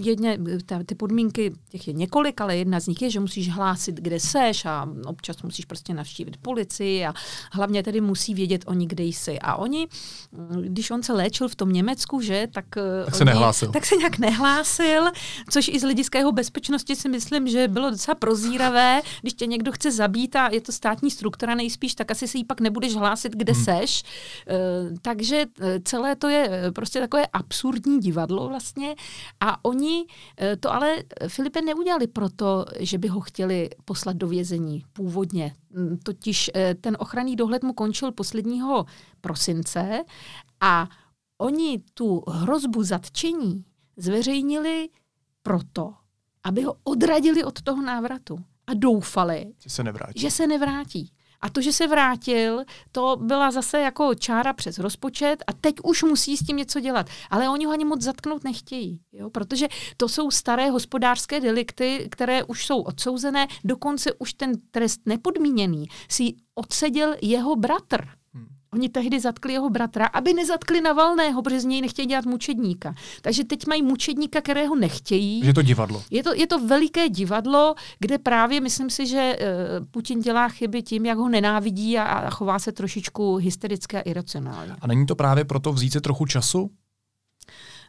jedně, 0.00 0.38
ta, 0.66 0.82
ty 0.86 0.94
podmínky, 0.94 1.52
těch 1.68 1.88
je 1.88 1.94
několik, 1.94 2.40
ale 2.40 2.56
jedna 2.56 2.80
z 2.80 2.86
nich 2.86 3.02
je, 3.02 3.10
že 3.10 3.20
musíš 3.20 3.50
hlásit, 3.50 3.94
kde 3.94 4.20
seš 4.20 4.64
a 4.64 4.88
občas 5.06 5.42
musíš 5.42 5.64
prostě 5.64 5.94
navštívit 5.94 6.36
policii 6.36 7.06
a 7.06 7.14
hlavně 7.52 7.82
tedy 7.82 8.00
musí 8.00 8.34
vědět 8.34 8.64
oni, 8.66 8.86
kde 8.86 9.04
jsi. 9.04 9.38
A 9.38 9.56
oni 9.56 9.88
když 10.68 10.90
on 10.90 11.02
se 11.02 11.12
léčil 11.12 11.48
v 11.48 11.54
tom 11.54 11.72
Německu, 11.72 12.20
že, 12.20 12.48
tak, 12.52 12.64
eh, 12.76 13.04
tak 13.04 13.14
se 13.14 13.24
nehlásil. 13.24 13.72
Tak 13.72 13.86
se 13.86 13.96
nějak 13.96 14.18
nehlásil, 14.18 15.04
což 15.50 15.68
i 15.68 15.78
z 15.78 15.82
hlediska 15.82 16.18
jeho 16.18 16.32
bezpečnosti 16.32 16.96
si 16.96 17.08
myslím, 17.08 17.48
že 17.48 17.68
bylo 17.68 17.90
docela 17.90 18.14
prozíravé, 18.14 19.00
když 19.20 19.34
tě 19.34 19.46
někdo 19.46 19.72
chce 19.72 19.92
zabít 19.92 20.36
a 20.36 20.48
je 20.52 20.60
to 20.60 20.72
státní 20.72 21.10
struktura 21.10 21.54
nejspíš, 21.54 21.94
tak 21.94 22.10
asi 22.10 22.28
si 22.28 22.38
ji 22.38 22.44
pak 22.44 22.60
nebudeš 22.60 22.94
hlásit, 22.94 23.32
kde 23.32 23.52
hmm. 23.52 23.64
seš. 23.64 24.02
Uh, 24.02 24.96
takže 25.02 25.46
eh, 25.60 25.80
celé 25.84 26.16
to 26.16 26.28
je 26.28 26.62
prostě 26.74 27.00
takové 27.00 27.26
absurdní 27.26 28.00
divadlo 28.00 28.48
vlastně 28.48 28.94
a 29.40 29.64
oni 29.64 30.04
to 30.60 30.72
ale 30.72 30.96
Filipe 31.28 31.62
neudělali 31.62 32.06
proto, 32.06 32.64
že 32.80 32.98
by 32.98 33.08
ho 33.08 33.20
chtěli 33.20 33.70
poslat 33.84 34.16
do 34.16 34.28
vězení 34.28 34.84
původně. 34.92 35.54
Mm, 35.74 35.98
totiž 36.02 36.50
ten 36.80 36.96
ochranný 37.00 37.36
dohled 37.36 37.62
mu 37.62 37.72
končil 37.72 38.12
posledního 38.12 38.86
prosince 39.20 40.04
a 40.62 40.88
oni 41.38 41.82
tu 41.94 42.22
hrozbu 42.28 42.82
zatčení 42.82 43.64
zveřejnili 43.96 44.88
proto, 45.42 45.94
aby 46.44 46.62
ho 46.62 46.74
odradili 46.84 47.44
od 47.44 47.62
toho 47.62 47.82
návratu 47.82 48.38
a 48.66 48.74
doufali, 48.74 49.52
že 49.58 49.70
se 49.70 49.84
nevrátí. 49.84 50.20
Že 50.20 50.30
se 50.30 50.46
nevrátí. 50.46 51.12
A 51.40 51.50
to, 51.50 51.60
že 51.60 51.72
se 51.72 51.86
vrátil, 51.86 52.64
to 52.92 53.16
byla 53.16 53.50
zase 53.50 53.80
jako 53.80 54.14
čára 54.14 54.52
přes 54.52 54.78
rozpočet 54.78 55.44
a 55.46 55.52
teď 55.52 55.74
už 55.84 56.02
musí 56.02 56.36
s 56.36 56.46
tím 56.46 56.56
něco 56.56 56.80
dělat. 56.80 57.06
Ale 57.30 57.48
oni 57.48 57.64
ho 57.64 57.72
ani 57.72 57.84
moc 57.84 58.02
zatknout 58.02 58.44
nechtějí, 58.44 59.00
jo? 59.12 59.30
protože 59.30 59.68
to 59.96 60.08
jsou 60.08 60.30
staré 60.30 60.70
hospodářské 60.70 61.40
delikty, 61.40 62.08
které 62.10 62.44
už 62.44 62.66
jsou 62.66 62.80
odsouzené, 62.80 63.46
dokonce 63.64 64.12
už 64.12 64.34
ten 64.34 64.52
trest 64.70 65.00
nepodmíněný 65.06 65.86
si 66.08 66.34
odseděl 66.54 67.14
jeho 67.22 67.56
bratr. 67.56 68.21
Oni 68.74 68.88
tehdy 68.88 69.20
zatkli 69.20 69.52
jeho 69.52 69.70
bratra, 69.70 70.06
aby 70.06 70.34
nezatkli 70.34 70.80
Navalného, 70.80 71.42
protože 71.42 71.60
z 71.60 71.64
něj 71.64 71.80
nechtějí 71.80 72.08
dělat 72.08 72.24
mučedníka. 72.24 72.94
Takže 73.22 73.44
teď 73.44 73.66
mají 73.66 73.82
mučedníka, 73.82 74.40
kterého 74.40 74.76
nechtějí. 74.76 75.46
Je 75.46 75.54
to 75.54 75.62
divadlo. 75.62 76.02
Je 76.10 76.22
to, 76.22 76.34
je 76.34 76.46
to 76.46 76.66
veliké 76.66 77.08
divadlo, 77.08 77.74
kde 77.98 78.18
právě 78.18 78.60
myslím 78.60 78.90
si, 78.90 79.06
že 79.06 79.36
uh, 79.80 79.86
Putin 79.86 80.20
dělá 80.20 80.48
chyby 80.48 80.82
tím, 80.82 81.06
jak 81.06 81.18
ho 81.18 81.28
nenávidí 81.28 81.98
a, 81.98 82.04
a 82.04 82.30
chová 82.30 82.58
se 82.58 82.72
trošičku 82.72 83.36
hystericky 83.36 83.96
a 83.96 84.00
iracionálně. 84.00 84.72
A 84.80 84.86
není 84.86 85.06
to 85.06 85.14
právě 85.14 85.44
proto 85.44 85.72
vzít 85.72 85.92
se 85.92 86.00
trochu 86.00 86.26
času? 86.26 86.70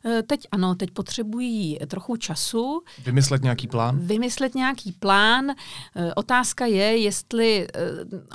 Eh, 0.06 0.24
teď 0.24 0.48
ano, 0.52 0.76
teď 0.76 0.92
potřebují 0.92 1.80
trochu 1.88 2.16
času. 2.16 2.82
Vymyslet 3.06 3.44
nějaký 3.44 3.68
plán? 3.68 4.00
Vymyslet 4.00 4.56
nějaký 4.56 4.92
plán. 4.92 5.52
Eh, 5.96 6.14
otázka 6.14 6.66
je, 6.66 6.98
jestli 6.98 7.68
eh, 7.76 7.80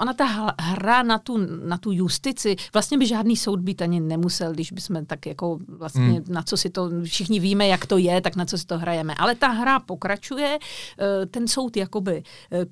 ona 0.01 0.15
ta 0.15 0.55
hra 0.61 1.03
na 1.03 1.19
tu, 1.19 1.39
na 1.67 1.79
tu 1.79 1.93
justici, 1.93 2.57
vlastně 2.73 2.99
by 2.99 3.07
žádný 3.07 3.37
soud 3.37 3.61
být 3.61 3.83
ani 3.83 4.01
nemusel, 4.01 4.53
když 4.53 4.73
bychom 4.73 5.07
tak 5.07 5.27
jako 5.27 5.59
vlastně 5.69 6.03
hmm. 6.03 6.25
na 6.29 6.43
co 6.43 6.57
si 6.57 6.71
to, 6.71 6.91
všichni 7.05 7.41
víme, 7.41 7.69
jak 7.69 7.87
to 7.87 7.99
je, 7.99 8.21
tak 8.21 8.37
na 8.37 8.45
co 8.45 8.59
si 8.59 8.67
to 8.67 8.79
hrajeme. 8.79 9.15
Ale 9.15 9.35
ta 9.35 9.49
hra 9.49 9.79
pokračuje, 9.81 10.59
ten 11.31 11.49
soud 11.49 11.77
jakoby 11.77 12.23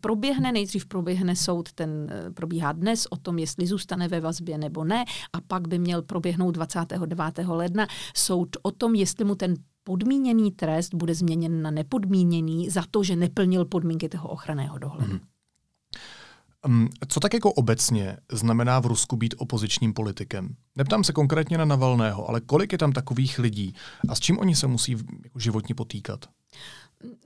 proběhne, 0.01 0.53
nejdřív 0.53 0.87
proběhne 0.87 1.37
soud, 1.37 1.73
ten 1.73 2.11
probíhá 2.35 2.73
dnes 2.73 3.07
o 3.11 3.17
tom, 3.17 3.39
jestli 3.39 3.67
zůstane 3.67 4.09
ve 4.09 4.21
vazbě 4.21 4.59
nebo 4.59 4.85
ne 4.85 5.05
a 5.33 5.41
pak 5.41 5.69
by 5.69 5.79
měl 5.79 6.03
proběhnout 6.03 6.51
29. 6.51 7.49
ledna 7.49 7.87
soud 8.15 8.57
o 8.63 8.71
tom, 8.71 8.86
tom, 8.87 8.95
jestli 8.95 9.25
mu 9.25 9.35
ten 9.35 9.55
podmíněný 9.85 10.51
trest 10.51 10.95
bude 10.95 11.15
změněn 11.15 11.63
na 11.63 11.71
nepodmíněný 11.71 12.71
za 12.71 12.83
to, 12.91 13.03
že 13.03 13.17
neplnil 13.17 13.65
podmínky 13.65 14.09
toho 14.09 14.29
ochranného 14.29 14.79
dohledu. 14.79 15.13
Hmm. 15.13 15.21
Um, 16.67 16.89
co 17.09 17.21
tak 17.21 17.35
jako 17.35 17.53
obecně 17.53 18.17
znamená 18.33 18.81
v 18.81 18.87
Rusku 18.87 19.17
být 19.17 19.35
opozičním 19.39 19.93
politikem? 19.93 20.57
Neptám 20.77 21.05
se 21.05 21.13
konkrétně 21.13 21.59
na 21.59 21.65
Navalného, 21.65 22.29
ale 22.29 22.41
kolik 22.41 22.73
je 22.73 22.79
tam 22.79 22.93
takových 22.93 23.39
lidí 23.39 23.75
a 24.09 24.15
s 24.15 24.21
čím 24.21 24.39
oni 24.39 24.57
se 24.57 24.67
musí 24.67 24.97
jako 25.25 25.39
životně 25.39 25.75
potýkat? 25.75 26.27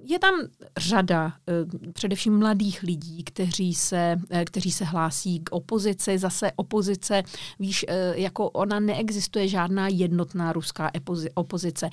Je 0.04 0.18
tam 0.18 0.34
řada 0.78 1.32
eh, 1.48 1.92
především 1.92 2.38
mladých 2.38 2.82
lidí, 2.82 3.24
kteří 3.24 3.74
se, 3.74 4.16
eh, 4.30 4.44
kteří 4.44 4.72
se 4.72 4.84
hlásí 4.84 5.40
k 5.40 5.52
opozici. 5.52 6.18
Zase 6.18 6.52
opozice, 6.56 7.22
víš, 7.58 7.84
eh, 7.88 8.12
jako 8.20 8.50
ona 8.50 8.80
neexistuje 8.80 9.48
žádná 9.48 9.88
jednotná 9.88 10.52
ruská 10.52 10.90
opozice. 11.34 11.90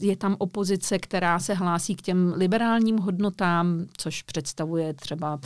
Je 0.00 0.16
tam 0.16 0.36
opozice, 0.38 0.98
která 0.98 1.38
se 1.38 1.54
hlásí 1.54 1.94
k 1.94 2.02
těm 2.02 2.34
liberálním 2.36 2.98
hodnotám, 2.98 3.86
což 3.96 4.22
představuje 4.22 4.94
třeba 4.94 5.40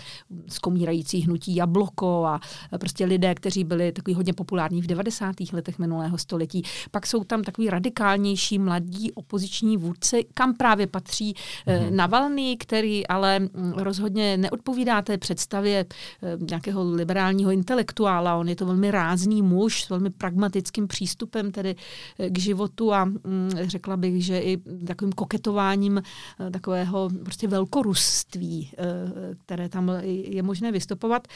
skomírající 0.48 1.20
hnutí 1.20 1.56
Jabloko 1.56 2.24
a 2.24 2.40
prostě 2.80 3.04
lidé, 3.04 3.34
kteří 3.34 3.64
byli 3.64 3.92
takový 3.92 4.14
hodně 4.14 4.32
populární 4.32 4.82
v 4.82 4.86
90. 4.86 5.36
letech 5.52 5.78
minulého 5.78 6.18
století. 6.18 6.62
Pak 6.90 7.06
jsou 7.06 7.24
tam 7.24 7.42
takový 7.42 7.70
radikálnější 7.70 8.58
mladí 8.58 9.12
opoziční 9.12 9.76
vůdci, 9.76 10.26
kam 10.34 10.54
právě 10.54 10.69
patří 10.86 11.34
mm-hmm. 11.34 11.90
Navalny, 11.90 12.56
který 12.56 13.06
ale 13.06 13.38
mm, 13.38 13.72
rozhodně 13.76 14.36
neodpovídá 14.36 15.02
té 15.02 15.18
představě 15.18 15.86
eh, 16.22 16.36
nějakého 16.50 16.90
liberálního 16.90 17.50
intelektuála. 17.50 18.36
On 18.36 18.48
je 18.48 18.56
to 18.56 18.66
velmi 18.66 18.90
rázný 18.90 19.42
muž 19.42 19.84
s 19.84 19.90
velmi 19.90 20.10
pragmatickým 20.10 20.88
přístupem 20.88 21.52
tedy 21.52 21.76
eh, 22.18 22.30
k 22.30 22.38
životu 22.38 22.92
a 22.92 23.04
mm, 23.04 23.50
řekla 23.54 23.96
bych, 23.96 24.24
že 24.24 24.40
i 24.40 24.56
takovým 24.86 25.12
koketováním 25.12 26.02
takového 26.52 27.08
prostě 27.24 27.48
velkorusství, 27.48 28.72
které 29.44 29.68
tam 29.68 29.92
je 30.04 30.42
možné 30.42 30.72
vystupovat. 30.72 31.28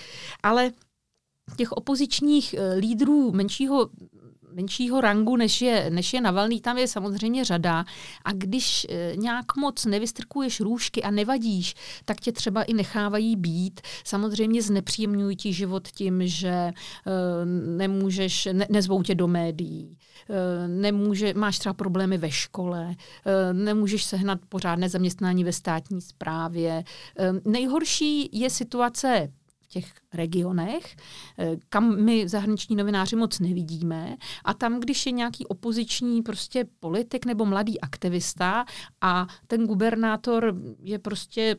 Ale 0.43 0.71
těch 1.57 1.73
opozičních 1.73 2.55
lídrů 2.79 3.33
menšího 3.33 3.89
menšího 4.55 5.01
rangu, 5.01 5.37
než 5.37 5.63
je, 5.63 5.91
než 5.91 6.13
je 6.13 6.21
Navalný, 6.21 6.61
tam 6.61 6.79
je 6.79 6.89
samozřejmě 6.89 7.45
řada. 7.45 7.85
A 8.25 8.33
když 8.33 8.87
e, 8.91 9.17
nějak 9.17 9.57
moc 9.57 9.85
nevystrkuješ 9.85 10.61
růžky 10.61 11.03
a 11.03 11.11
nevadíš, 11.11 11.75
tak 12.05 12.21
tě 12.21 12.33
třeba 12.33 12.63
i 12.63 12.75
nechávají 12.75 13.37
být. 13.37 13.81
Samozřejmě 14.05 14.63
znepříjemňují 14.63 15.37
ti 15.37 15.53
život 15.53 15.89
tím, 15.89 16.27
že 16.27 16.49
e, 16.49 16.73
nemůžeš, 17.77 18.49
ne, 18.53 18.67
nezvou 18.71 19.03
tě 19.03 19.15
do 19.15 19.29
médií, 19.29 19.99
e, 20.31 20.69
nemůže, 20.69 21.35
máš 21.35 21.59
třeba 21.59 21.73
problémy 21.73 22.19
ve 22.19 22.31
škole, 22.31 22.95
nemůžeš 23.53 24.05
sehnat 24.05 24.39
pořádné 24.49 24.89
zaměstnání 24.89 25.45
ve 25.45 25.53
státní 25.53 26.01
správě. 26.01 26.85
Nejhorší 27.45 28.31
je 28.33 28.51
situace 28.51 29.33
těch 29.69 29.93
regionech, 30.13 30.97
eh, 31.39 31.57
kam 31.69 32.05
my 32.05 32.29
zahraniční 32.29 32.77
novináři 32.77 33.17
moc 33.17 33.39
nevidíme. 33.39 34.17
A 34.45 34.55
tam, 34.55 34.81
když 34.81 35.07
je 35.07 35.13
nějaký 35.13 35.47
opoziční 35.47 36.23
prostě 36.23 36.65
politik 36.81 37.27
nebo 37.27 37.45
mladý 37.45 37.81
aktivista 37.81 38.65
a 39.01 39.27
ten 39.47 39.67
gubernátor 39.67 40.55
je 40.83 40.99
prostě 40.99 41.57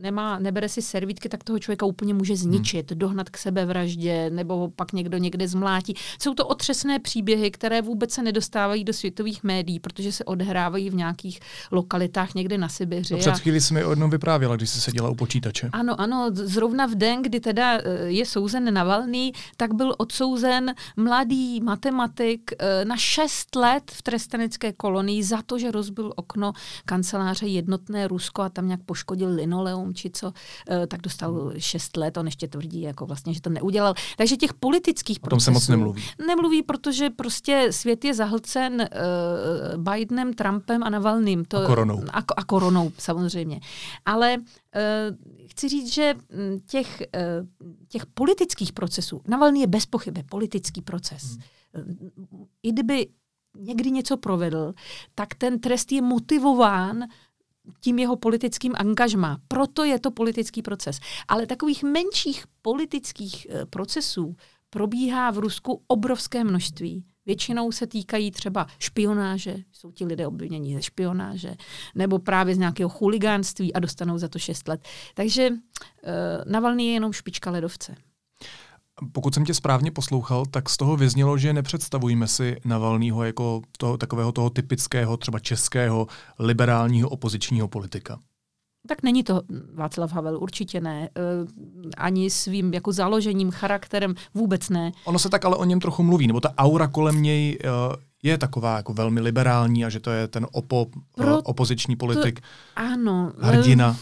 nemá, 0.00 0.38
nebere 0.38 0.68
si 0.68 0.82
servítky, 0.82 1.28
tak 1.28 1.44
toho 1.44 1.58
člověka 1.58 1.86
úplně 1.86 2.14
může 2.14 2.36
zničit, 2.36 2.90
hmm. 2.90 2.98
dohnat 2.98 3.30
k 3.30 3.38
sebevraždě, 3.38 4.30
nebo 4.30 4.56
ho 4.56 4.68
pak 4.68 4.92
někdo 4.92 5.18
někde 5.18 5.48
zmlátí. 5.48 5.94
Jsou 6.22 6.34
to 6.34 6.46
otřesné 6.46 6.98
příběhy, 6.98 7.50
které 7.50 7.82
vůbec 7.82 8.12
se 8.12 8.22
nedostávají 8.22 8.84
do 8.84 8.92
světových 8.92 9.44
médií, 9.44 9.80
protože 9.80 10.12
se 10.12 10.24
odehrávají 10.24 10.90
v 10.90 10.94
nějakých 10.94 11.40
lokalitách 11.70 12.34
někde 12.34 12.58
na 12.58 12.68
Sibiři. 12.68 13.14
No 13.14 13.20
před 13.20 13.38
chvíli 13.38 13.60
jsi 13.60 13.74
mi 13.74 13.84
o 13.84 13.90
jednom 13.90 14.10
vyprávěla, 14.10 14.56
když 14.56 14.70
jsi 14.70 14.80
seděla 14.80 15.10
u 15.10 15.14
počítače. 15.14 15.68
Ano, 15.72 16.00
ano, 16.00 16.30
zrovna 16.32 16.86
v 16.86 16.94
den, 16.94 17.22
kdy 17.22 17.40
teda 17.40 17.78
eh, 17.78 17.82
je 18.06 18.26
souzen 18.26 18.74
Navalný, 18.74 19.32
tak 19.56 19.74
byl 19.74 19.94
odsouzen 19.98 20.74
mladý 20.96 21.60
matematik 21.60 22.50
eh, 22.58 22.84
na 22.84 22.96
šest 22.96 23.56
let 23.56 23.90
v 23.90 24.02
trestanecké 24.02 24.72
kolonii 24.72 25.22
za 25.22 25.42
to, 25.42 25.58
že 25.58 25.70
rozbil 25.70 26.12
okno 26.16 26.52
kanceláře 26.84 27.46
Jednotné 27.46 28.08
Rusko 28.08 28.42
a 28.42 28.48
tam 28.48 28.66
nějak 28.66 28.80
poškodil 28.86 29.28
linoleum 29.34 29.85
či 29.94 30.10
co, 30.10 30.32
eh, 30.70 30.86
tak 30.86 31.00
dostal 31.00 31.52
šest 31.58 31.96
let. 31.96 32.16
On 32.16 32.26
ještě 32.26 32.48
tvrdí, 32.48 32.80
jako 32.80 33.06
vlastně, 33.06 33.34
že 33.34 33.40
to 33.40 33.50
neudělal. 33.50 33.94
Takže 34.16 34.36
těch 34.36 34.54
politických 34.54 35.20
procesů... 35.20 35.34
O 35.34 35.36
tom 35.36 35.40
se 35.40 35.50
moc 35.50 35.68
nemluví. 35.68 36.02
Nemluví, 36.26 36.62
protože 36.62 37.10
prostě 37.10 37.68
svět 37.70 38.04
je 38.04 38.14
zahlcen 38.14 38.88
uh, 39.76 39.82
Bidenem, 39.82 40.32
Trumpem 40.32 40.82
a 40.82 40.90
Navalným. 40.90 41.44
To, 41.44 41.58
a 41.58 41.66
koronou. 41.66 42.02
A, 42.12 42.18
a 42.36 42.44
koronou, 42.44 42.92
samozřejmě. 42.98 43.60
Ale 44.04 44.36
uh, 44.36 44.44
chci 45.46 45.68
říct, 45.68 45.92
že 45.92 46.14
hm, 46.14 46.58
těch, 46.66 47.02
uh, 47.40 47.46
těch 47.88 48.06
politických 48.06 48.72
procesů, 48.72 49.22
Navalný 49.28 49.60
je 49.60 49.66
bez 49.66 49.86
pochyby 49.86 50.22
politický 50.22 50.82
proces. 50.82 51.22
Hmm. 51.74 52.46
I 52.62 52.72
kdyby 52.72 53.06
někdy 53.58 53.90
něco 53.90 54.16
provedl, 54.16 54.74
tak 55.14 55.34
ten 55.34 55.60
trest 55.60 55.92
je 55.92 56.02
motivován 56.02 57.04
tím 57.80 57.98
jeho 57.98 58.16
politickým 58.16 58.72
angažmá. 58.76 59.38
Proto 59.48 59.84
je 59.84 59.98
to 59.98 60.10
politický 60.10 60.62
proces. 60.62 61.00
Ale 61.28 61.46
takových 61.46 61.82
menších 61.82 62.44
politických 62.62 63.46
eh, 63.50 63.66
procesů 63.66 64.36
probíhá 64.70 65.30
v 65.30 65.38
Rusku 65.38 65.82
obrovské 65.86 66.44
množství. 66.44 67.04
Většinou 67.26 67.72
se 67.72 67.86
týkají 67.86 68.30
třeba 68.30 68.66
špionáže, 68.78 69.56
jsou 69.72 69.92
ti 69.92 70.04
lidé 70.04 70.26
obviněni 70.26 70.74
ze 70.74 70.82
špionáže, 70.82 71.54
nebo 71.94 72.18
právě 72.18 72.54
z 72.54 72.58
nějakého 72.58 72.88
chuligánství 72.88 73.74
a 73.74 73.78
dostanou 73.78 74.18
za 74.18 74.28
to 74.28 74.38
6 74.38 74.68
let. 74.68 74.80
Takže 75.14 75.50
uh, 75.50 75.56
Navalný 76.52 76.86
je 76.86 76.92
jenom 76.92 77.12
špička 77.12 77.50
ledovce. 77.50 77.94
Pokud 79.12 79.34
jsem 79.34 79.44
tě 79.44 79.54
správně 79.54 79.90
poslouchal, 79.90 80.46
tak 80.46 80.68
z 80.68 80.76
toho 80.76 80.96
vyznělo, 80.96 81.38
že 81.38 81.52
nepředstavujeme 81.52 82.26
si 82.26 82.56
Navalnýho 82.64 83.24
jako 83.24 83.62
toho, 83.78 83.96
takového 83.96 84.32
toho 84.32 84.50
typického, 84.50 85.16
třeba 85.16 85.38
českého, 85.38 86.06
liberálního 86.38 87.08
opozičního 87.08 87.68
politika. 87.68 88.18
Tak 88.88 89.02
není 89.02 89.22
to 89.24 89.42
Václav 89.74 90.12
Havel, 90.12 90.38
určitě 90.42 90.80
ne. 90.80 91.04
E, 91.04 91.08
ani 91.96 92.30
svým 92.30 92.74
jako 92.74 92.92
založením, 92.92 93.50
charakterem 93.50 94.14
vůbec 94.34 94.68
ne. 94.68 94.92
Ono 95.04 95.18
se 95.18 95.28
tak 95.28 95.44
ale 95.44 95.56
o 95.56 95.64
něm 95.64 95.80
trochu 95.80 96.02
mluví, 96.02 96.26
nebo 96.26 96.40
ta 96.40 96.54
aura 96.58 96.86
kolem 96.86 97.22
něj 97.22 97.58
e, 97.64 97.68
je 98.22 98.38
taková 98.38 98.76
jako 98.76 98.92
velmi 98.94 99.20
liberální 99.20 99.84
a 99.84 99.88
že 99.88 100.00
to 100.00 100.10
je 100.10 100.28
ten 100.28 100.46
opo, 100.52 100.86
Pro 101.16 101.42
opoziční 101.42 101.96
politik. 101.96 102.40
To, 102.40 102.46
ano. 102.76 103.32
Hrdina. 103.38 103.96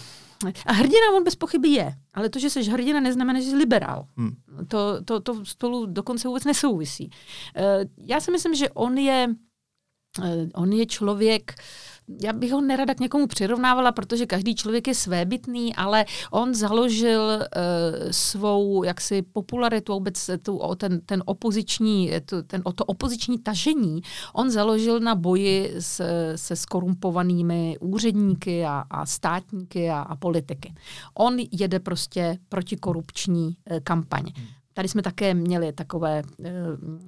A 0.67 0.73
hrdina 0.73 1.17
on 1.17 1.25
bez 1.25 1.37
pochyby 1.37 1.69
je, 1.69 1.95
ale 2.15 2.29
to, 2.29 2.39
že 2.39 2.51
jsi 2.51 2.63
hrdina, 2.63 3.01
neznamená, 3.01 3.41
že 3.41 3.51
jsi 3.51 3.57
liberál. 3.57 4.07
Hmm. 4.17 4.37
To, 4.69 5.05
to, 5.05 5.21
to 5.21 5.45
spolu 5.45 5.87
dokonce 5.87 6.29
vůbec 6.29 6.45
nesouvisí. 6.45 7.11
Uh, 7.11 7.91
já 8.07 8.21
si 8.21 8.31
myslím, 8.31 8.55
že 8.55 8.71
on 8.71 8.99
je, 8.99 9.29
uh, 10.19 10.25
on 10.55 10.73
je 10.73 10.87
člověk, 10.87 11.55
uh, 11.59 11.94
já 12.23 12.33
bych 12.33 12.53
ho 12.53 12.61
nerada 12.61 12.95
k 12.95 13.01
někomu 13.01 13.27
přirovnávala, 13.27 13.93
protože 13.93 14.27
každý 14.27 14.55
člověk 14.55 14.89
je 14.89 14.95
svébytný, 14.95 15.75
ale 15.75 16.05
on 16.31 16.55
založil 16.55 17.21
uh, 17.23 18.11
svou 18.11 18.85
jaksi 18.85 19.23
popularitu, 19.23 19.93
vůbec 19.93 20.31
tu, 20.43 20.61
ten, 20.77 21.01
ten 21.07 21.23
opoziční, 21.27 22.11
tu, 22.27 22.43
ten, 22.43 22.63
o 22.65 22.73
to 22.73 22.85
opoziční 22.85 23.39
tažení, 23.39 24.01
on 24.33 24.51
založil 24.51 25.01
na 25.01 25.15
boji 25.15 25.75
s, 25.79 26.03
se 26.37 26.57
skorumpovanými 26.57 27.77
úředníky 27.81 28.65
a, 28.65 28.85
a 28.91 29.07
státníky 29.07 29.91
a, 29.91 30.01
a 30.01 30.17
politiky. 30.17 30.75
On 31.15 31.37
jede 31.53 31.81
prostě 31.81 32.39
protikorupční 32.49 33.47
uh, 33.47 33.79
kampaň. 33.85 34.25
Tady 34.75 34.89
jsme 34.89 35.03
také 35.03 35.35
měli 35.35 35.73
takové 35.73 36.19
e, 36.19 36.23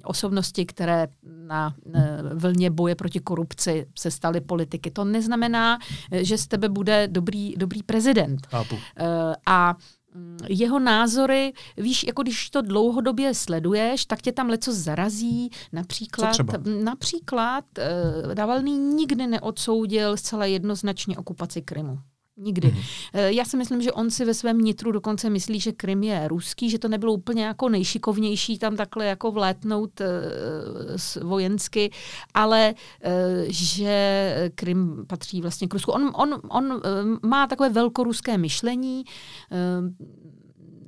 osobnosti, 0.03 0.65
které 0.65 1.07
na 1.23 1.75
e, 1.93 2.17
vlně 2.35 2.69
boje 2.69 2.95
proti 2.95 3.19
korupci 3.19 3.87
se 3.99 4.11
staly 4.11 4.41
politiky. 4.41 4.91
To 4.91 5.05
neznamená, 5.05 5.79
že 6.11 6.37
z 6.37 6.47
tebe 6.47 6.69
bude 6.69 7.07
dobrý, 7.07 7.53
dobrý 7.57 7.83
prezident. 7.83 8.47
E, 8.53 9.35
a 9.45 9.75
mm, 10.13 10.37
jeho 10.49 10.79
názory, 10.79 11.53
víš, 11.77 12.03
jako 12.03 12.23
když 12.23 12.49
to 12.49 12.61
dlouhodobě 12.61 13.33
sleduješ, 13.33 14.05
tak 14.05 14.21
tě 14.21 14.31
tam 14.31 14.49
leco 14.49 14.73
zarazí. 14.73 15.49
Například, 15.73 16.37
například 16.83 17.65
e, 17.79 18.35
Navalný 18.35 18.77
nikdy 18.77 19.27
neodsoudil 19.27 20.17
zcela 20.17 20.45
jednoznačně 20.45 21.17
okupaci 21.17 21.61
Krymu. 21.61 21.99
Nikdy. 22.39 22.67
Mm-hmm. 22.67 23.27
Já 23.27 23.45
si 23.45 23.57
myslím, 23.57 23.81
že 23.81 23.91
on 23.91 24.09
si 24.09 24.25
ve 24.25 24.33
svém 24.33 24.57
nitru 24.57 24.91
dokonce 24.91 25.29
myslí, 25.29 25.59
že 25.59 25.71
Krym 25.71 26.03
je 26.03 26.27
ruský, 26.27 26.69
že 26.69 26.79
to 26.79 26.87
nebylo 26.87 27.13
úplně 27.13 27.45
jako 27.45 27.69
nejšikovnější 27.69 28.59
tam 28.59 28.75
takhle 28.75 29.05
jako 29.05 29.31
vlétnout 29.31 30.01
uh, 30.01 31.29
vojensky, 31.29 31.91
ale 32.33 32.73
uh, 33.05 33.11
že 33.47 34.51
Krym 34.55 35.05
patří 35.07 35.41
vlastně 35.41 35.67
k 35.67 35.73
Rusku. 35.73 35.91
On, 35.91 36.11
on, 36.15 36.41
on 36.49 36.71
uh, 36.71 36.79
má 37.21 37.47
takové 37.47 37.69
velkoruské 37.69 38.37
myšlení, 38.37 39.03
uh, 39.51 39.89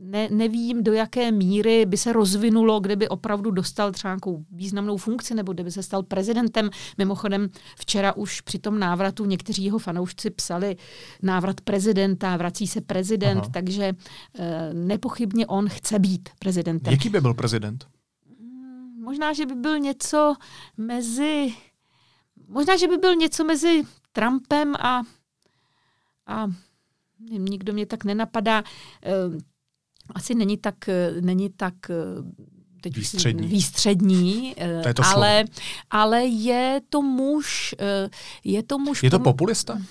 ne, 0.09 0.27
nevím, 0.31 0.83
do 0.83 0.93
jaké 0.93 1.31
míry 1.31 1.85
by 1.85 1.97
se 1.97 2.13
rozvinulo, 2.13 2.79
kdyby 2.79 3.09
opravdu 3.09 3.51
dostal 3.51 3.91
třeba 3.91 4.11
nějakou 4.11 4.45
významnou 4.51 4.97
funkci, 4.97 5.35
nebo 5.35 5.53
kdyby 5.53 5.71
se 5.71 5.83
stal 5.83 6.03
prezidentem. 6.03 6.69
Mimochodem, 6.97 7.49
včera 7.79 8.15
už 8.15 8.41
při 8.41 8.59
tom 8.59 8.79
návratu 8.79 9.25
někteří 9.25 9.63
jeho 9.63 9.79
fanoušci 9.79 10.29
psali 10.29 10.75
návrat 11.21 11.61
prezidenta, 11.61 12.37
vrací 12.37 12.67
se 12.67 12.81
prezident, 12.81 13.37
Aha. 13.37 13.49
takže 13.53 13.83
e, 13.83 13.93
nepochybně 14.73 15.47
on 15.47 15.69
chce 15.69 15.99
být 15.99 16.29
prezidentem. 16.39 16.93
Jaký 16.93 17.09
by 17.09 17.21
byl 17.21 17.33
prezident? 17.33 17.87
Hmm, 18.39 19.03
možná, 19.03 19.33
že 19.33 19.45
by 19.45 19.55
byl 19.55 19.79
něco 19.79 20.35
mezi... 20.77 21.53
Možná, 22.47 22.77
že 22.77 22.87
by 22.87 22.97
byl 22.97 23.15
něco 23.15 23.43
mezi 23.43 23.83
Trumpem 24.11 24.75
a, 24.75 25.01
a 26.27 26.47
nikdo 27.19 27.73
mě 27.73 27.85
tak 27.85 28.03
nenapadá. 28.03 28.63
Asi 30.15 30.35
není 30.35 30.57
tak, 30.57 30.89
eh, 30.89 31.13
není 31.21 31.49
tak 31.49 31.73
eh, 31.89 31.95
teď 32.81 32.95
výstřední, 32.95 33.47
výstřední 33.47 34.55
to 34.83 34.87
je 34.87 34.93
to 34.93 35.03
ale, 35.05 35.45
ale 35.89 36.25
je 36.25 36.81
to 36.89 37.01
muž, 37.01 37.75
je 38.43 38.63
to 38.63 38.79
muž... 38.79 39.03
Je 39.03 39.11
to 39.11 39.19
populista? 39.19 39.81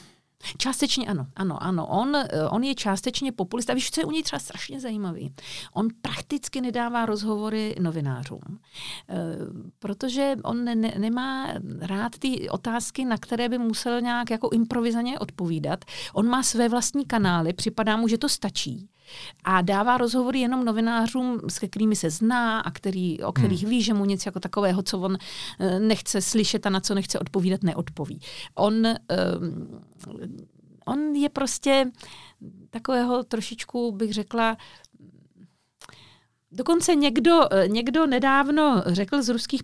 Částečně 0.59 1.07
ano, 1.07 1.27
ano, 1.37 1.63
ano. 1.63 1.87
On, 1.87 2.17
on 2.51 2.65
je 2.65 2.75
částečně 2.75 3.33
populista. 3.33 3.75
Víš, 3.75 3.91
co 3.91 4.01
je 4.01 4.05
u 4.05 4.11
něj 4.11 4.23
třeba 4.23 4.41
strašně 4.41 4.81
zajímavý? 4.81 5.33
On 5.73 5.89
prakticky 6.03 6.61
nedává 6.61 7.07
rozhovory 7.07 7.75
novinářům, 7.81 8.61
protože 9.79 10.37
on 10.45 10.65
ne, 10.65 10.75
nemá 10.99 11.49
rád 11.81 12.19
ty 12.19 12.49
otázky, 12.49 13.05
na 13.05 13.19
které 13.19 13.49
by 13.49 13.59
musel 13.59 14.01
nějak 14.01 14.31
jako 14.31 14.51
improvizaně 14.51 15.19
odpovídat. 15.19 15.85
On 16.13 16.27
má 16.27 16.43
své 16.43 16.69
vlastní 16.69 17.05
kanály, 17.05 17.53
připadá 17.53 17.97
mu, 17.97 18.09
že 18.09 18.19
to 18.19 18.29
stačí 18.29 18.89
a 19.45 19.63
dává 19.63 19.99
rozhovory 19.99 20.41
jenom 20.41 20.65
novinářům, 20.65 21.41
s 21.49 21.59
kterými 21.59 21.97
se 21.97 22.11
zná 22.11 22.61
a 22.61 22.71
který, 22.71 23.23
o 23.23 23.33
kterých 23.33 23.63
hmm. 23.63 23.71
ví, 23.71 23.83
že 23.83 23.95
mu 23.95 24.05
něco 24.05 24.29
jako 24.29 24.41
takového, 24.41 24.83
co 24.83 24.99
on 24.99 25.19
eh, 25.59 25.81
nechce 25.81 26.21
slyšet 26.21 26.67
a 26.67 26.71
na 26.71 26.81
co 26.81 26.95
nechce 26.95 27.19
odpovídat, 27.19 27.63
neodpoví. 27.63 28.21
On, 28.55 28.75
um, 28.87 28.95
on 30.87 31.15
je 31.15 31.29
prostě 31.29 31.91
takového 32.71 33.25
trošičku, 33.25 33.93
bych 33.93 34.13
řekla, 34.13 34.57
Dokonce 36.53 36.95
někdo, 36.95 37.41
eh, 37.53 37.69
někdo 37.69 38.07
nedávno 38.07 38.83
řekl 38.87 39.23
z 39.23 39.29
ruských 39.29 39.63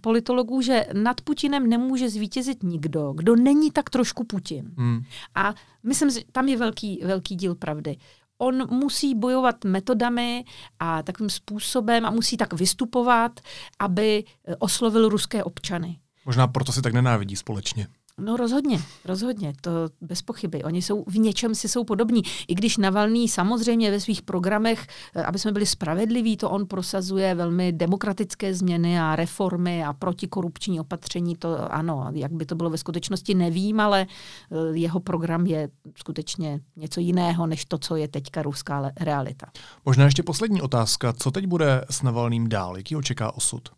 politologů, 0.00 0.60
že 0.60 0.86
nad 0.92 1.20
Putinem 1.20 1.68
nemůže 1.68 2.10
zvítězit 2.10 2.62
nikdo, 2.62 3.12
kdo 3.12 3.36
není 3.36 3.70
tak 3.70 3.90
trošku 3.90 4.24
Putin. 4.24 4.70
Hmm. 4.76 5.00
A 5.34 5.54
myslím, 5.82 6.10
že 6.10 6.20
tam 6.32 6.48
je 6.48 6.56
velký, 6.56 7.00
velký 7.04 7.36
díl 7.36 7.54
pravdy 7.54 7.96
on 8.38 8.70
musí 8.70 9.14
bojovat 9.14 9.64
metodami 9.64 10.44
a 10.78 11.02
takovým 11.02 11.30
způsobem 11.30 12.06
a 12.06 12.10
musí 12.10 12.36
tak 12.36 12.52
vystupovat, 12.52 13.40
aby 13.78 14.24
eh, 14.24 14.56
oslovil 14.56 15.08
ruské 15.08 15.44
občany. 15.44 15.98
Možná 16.26 16.46
proto 16.46 16.72
si 16.72 16.82
tak 16.82 16.92
nenávidí 16.92 17.36
společně. 17.36 17.86
No 18.20 18.36
rozhodně, 18.36 18.78
rozhodně, 19.04 19.52
to 19.60 19.70
bez 20.00 20.22
pochyby. 20.22 20.64
Oni 20.64 20.82
jsou 20.82 21.04
v 21.04 21.18
něčem 21.18 21.54
si 21.54 21.68
jsou 21.68 21.84
podobní. 21.84 22.22
I 22.48 22.54
když 22.54 22.76
Navalný 22.76 23.28
samozřejmě 23.28 23.90
ve 23.90 24.00
svých 24.00 24.22
programech, 24.22 24.86
eh, 25.14 25.22
aby 25.22 25.38
jsme 25.38 25.52
byli 25.52 25.66
spravedliví, 25.66 26.36
to 26.36 26.50
on 26.50 26.66
prosazuje 26.66 27.34
velmi 27.34 27.72
demokratické 27.72 28.54
změny 28.54 29.00
a 29.00 29.16
reformy 29.16 29.84
a 29.84 29.92
protikorupční 29.92 30.80
opatření, 30.80 31.36
to 31.36 31.72
ano, 31.72 32.10
jak 32.12 32.32
by 32.32 32.46
to 32.46 32.54
bylo 32.54 32.70
ve 32.70 32.78
skutečnosti, 32.78 33.34
nevím, 33.34 33.80
ale 33.80 34.06
eh, 34.50 34.56
jeho 34.76 35.00
program 35.00 35.46
je 35.46 35.68
skutečně 35.98 36.60
něco 36.76 37.00
jiného, 37.00 37.46
než 37.46 37.64
to, 37.64 37.78
co 37.78 37.96
je 37.96 38.08
teďka 38.08 38.42
ruská 38.42 38.90
realita. 39.00 39.46
Možná 39.84 40.04
ještě 40.04 40.22
poslední 40.22 40.62
otázka. 40.62 41.12
Co 41.12 41.30
teď 41.30 41.46
bude 41.46 41.84
s 41.90 42.02
Navalným 42.02 42.48
dál? 42.48 42.76
Jaký 42.76 42.96
očeká 42.96 43.34
osud? 43.34 43.68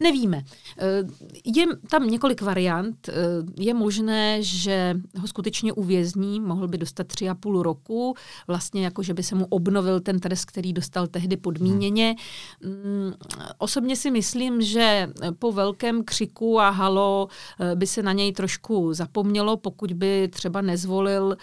Nevíme. 0.00 0.44
Eh, 0.78 1.02
je 1.44 1.66
tam 1.90 2.06
několik 2.10 2.42
variant. 2.42 3.08
Eh, 3.08 3.12
je 3.58 3.74
možné, 3.74 4.42
že 4.42 4.94
ho 5.20 5.28
skutečně 5.28 5.72
uvězní, 5.72 6.40
mohl 6.40 6.68
by 6.68 6.78
dostat 6.78 7.06
tři 7.06 7.28
a 7.28 7.34
půl 7.34 7.62
roku, 7.62 8.14
vlastně 8.46 8.84
jako, 8.84 9.02
že 9.02 9.14
by 9.14 9.22
se 9.22 9.34
mu 9.34 9.46
obnovil 9.46 10.00
ten 10.00 10.20
trest, 10.20 10.44
který 10.44 10.72
dostal 10.72 11.06
tehdy 11.06 11.36
podmíněně. 11.36 12.14
Hmm. 12.62 13.12
Osobně 13.58 13.96
si 13.96 14.10
myslím, 14.10 14.62
že 14.62 15.10
po 15.38 15.52
velkém 15.52 16.04
křiku 16.04 16.60
a 16.60 16.70
halo 16.70 17.28
eh, 17.60 17.76
by 17.76 17.86
se 17.86 18.02
na 18.02 18.12
něj 18.12 18.32
trošku 18.32 18.94
zapomnělo, 18.94 19.56
pokud 19.56 19.92
by 19.92 20.28
třeba 20.28 20.60
nezvolil 20.60 21.36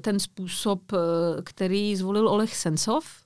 ten 0.00 0.20
způsob, 0.20 0.92
který 1.44 1.96
zvolil 1.96 2.28
Oleh 2.28 2.56
Sensov, 2.56 3.23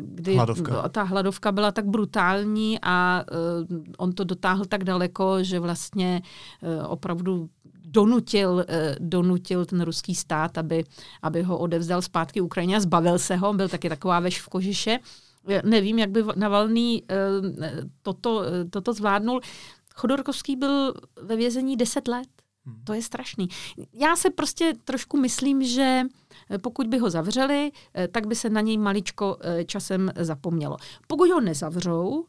kdy 0.00 0.34
hladovka. 0.34 0.88
ta 0.88 1.02
hladovka 1.02 1.52
byla 1.52 1.72
tak 1.72 1.86
brutální 1.86 2.78
a 2.82 3.24
uh, 3.70 3.78
on 3.98 4.12
to 4.12 4.24
dotáhl 4.24 4.64
tak 4.64 4.84
daleko, 4.84 5.42
že 5.42 5.60
vlastně 5.60 6.22
uh, 6.62 6.92
opravdu 6.92 7.48
donutil, 7.86 8.64
donutil 8.98 9.66
ten 9.66 9.80
ruský 9.80 10.14
stát, 10.14 10.58
aby, 10.58 10.84
aby 11.22 11.42
ho 11.42 11.58
odevzdal 11.58 12.02
zpátky 12.02 12.40
Ukrajině 12.40 12.76
a 12.76 12.80
zbavil 12.80 13.18
se 13.18 13.36
ho. 13.36 13.52
Byl 13.52 13.68
taky 13.68 13.88
taková 13.88 14.20
veš 14.20 14.40
v 14.40 14.48
kožiše. 14.48 14.98
Nevím, 15.64 15.98
jak 15.98 16.10
by 16.10 16.24
Navalný 16.36 17.02
toto, 18.02 18.42
toto 18.70 18.92
zvládnul. 18.92 19.40
Chodorkovský 19.94 20.56
byl 20.56 20.94
ve 21.22 21.36
vězení 21.36 21.76
10 21.76 22.08
let. 22.08 22.43
Hmm. 22.66 22.80
To 22.84 22.94
je 22.94 23.02
strašný. 23.02 23.48
Já 23.92 24.16
se 24.16 24.30
prostě 24.30 24.72
trošku 24.84 25.16
myslím, 25.16 25.62
že 25.62 26.02
eh, 26.50 26.58
pokud 26.58 26.86
by 26.86 26.98
ho 26.98 27.10
zavřeli, 27.10 27.72
eh, 27.94 28.08
tak 28.08 28.26
by 28.26 28.34
se 28.34 28.50
na 28.50 28.60
něj 28.60 28.78
maličko 28.78 29.36
eh, 29.40 29.64
časem 29.64 30.10
zapomnělo. 30.16 30.76
Pokud 31.06 31.30
ho 31.30 31.40
nezavřou 31.40 32.24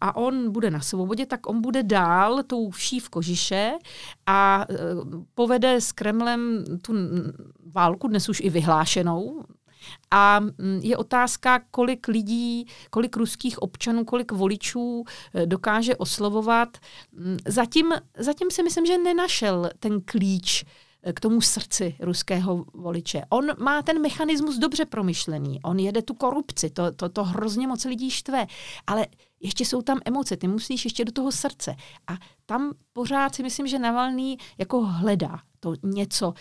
a 0.00 0.16
on 0.16 0.52
bude 0.52 0.70
na 0.70 0.80
svobodě, 0.80 1.26
tak 1.26 1.48
on 1.48 1.60
bude 1.60 1.82
dál 1.82 2.42
tou 2.42 2.70
vší 2.70 3.00
v 3.00 3.08
kožiše 3.08 3.72
a 4.26 4.66
povede 5.34 5.80
s 5.80 5.92
Kremlem 5.92 6.64
tu 6.82 6.94
válku, 7.74 8.08
dnes 8.08 8.28
už 8.28 8.40
i 8.40 8.50
vyhlášenou, 8.50 9.44
a 10.10 10.40
mm, 10.40 10.80
je 10.82 10.96
otázka, 10.96 11.60
kolik 11.70 12.08
lidí, 12.08 12.66
kolik 12.90 13.16
ruských 13.16 13.62
občanů, 13.62 14.04
kolik 14.04 14.32
voličů 14.32 15.04
eh, 15.34 15.46
dokáže 15.46 15.96
oslovovat. 15.96 16.78
Mm, 17.12 17.36
zatím, 17.46 17.92
zatím 18.18 18.50
si 18.50 18.62
myslím, 18.62 18.86
že 18.86 18.98
nenašel 18.98 19.70
ten 19.78 20.00
klíč 20.00 20.64
eh, 21.02 21.12
k 21.12 21.20
tomu 21.20 21.40
srdci 21.40 21.96
ruského 22.00 22.64
voliče. 22.74 23.22
On 23.28 23.46
má 23.58 23.82
ten 23.82 24.02
mechanismus 24.02 24.58
dobře 24.58 24.84
promyšlený, 24.84 25.62
on 25.62 25.78
jede 25.78 26.02
tu 26.02 26.14
korupci, 26.14 26.70
to, 26.70 26.92
to, 26.92 27.08
to 27.08 27.24
hrozně 27.24 27.66
moc 27.66 27.84
lidí 27.84 28.10
štve, 28.10 28.46
ale 28.86 29.06
ještě 29.40 29.64
jsou 29.64 29.82
tam 29.82 30.00
emoce, 30.04 30.36
ty 30.36 30.48
musíš 30.48 30.84
ještě 30.84 31.04
do 31.04 31.12
toho 31.12 31.32
srdce. 31.32 31.76
A 32.06 32.12
tam 32.46 32.72
pořád 32.92 33.34
si 33.34 33.42
myslím, 33.42 33.66
že 33.66 33.78
Navalný 33.78 34.38
jako 34.58 34.80
hledá 34.80 35.40
to 35.60 35.74
něco, 35.82 36.34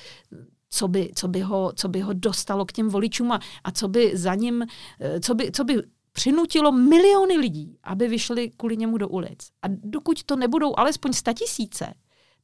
co 0.69 0.87
by, 0.87 1.11
co 1.15 1.27
by, 1.27 1.41
ho, 1.41 1.71
co 1.75 1.87
by 1.87 2.01
ho 2.01 2.13
dostalo 2.13 2.65
k 2.65 2.71
těm 2.71 2.89
voličům 2.89 3.31
a, 3.31 3.39
a 3.63 3.71
co 3.71 3.87
by 3.87 4.17
za 4.17 4.35
ním, 4.35 4.65
eh, 4.99 5.19
co 5.19 5.35
by, 5.35 5.51
co 5.51 5.63
by 5.63 5.83
přinutilo 6.11 6.71
miliony 6.71 7.37
lidí, 7.37 7.77
aby 7.83 8.07
vyšli 8.07 8.49
kvůli 8.49 8.77
němu 8.77 8.97
do 8.97 9.07
ulic. 9.07 9.49
A 9.61 9.67
dokud 9.67 10.23
to 10.23 10.35
nebudou 10.35 10.79
alespoň 10.79 11.11
tisíce, 11.33 11.93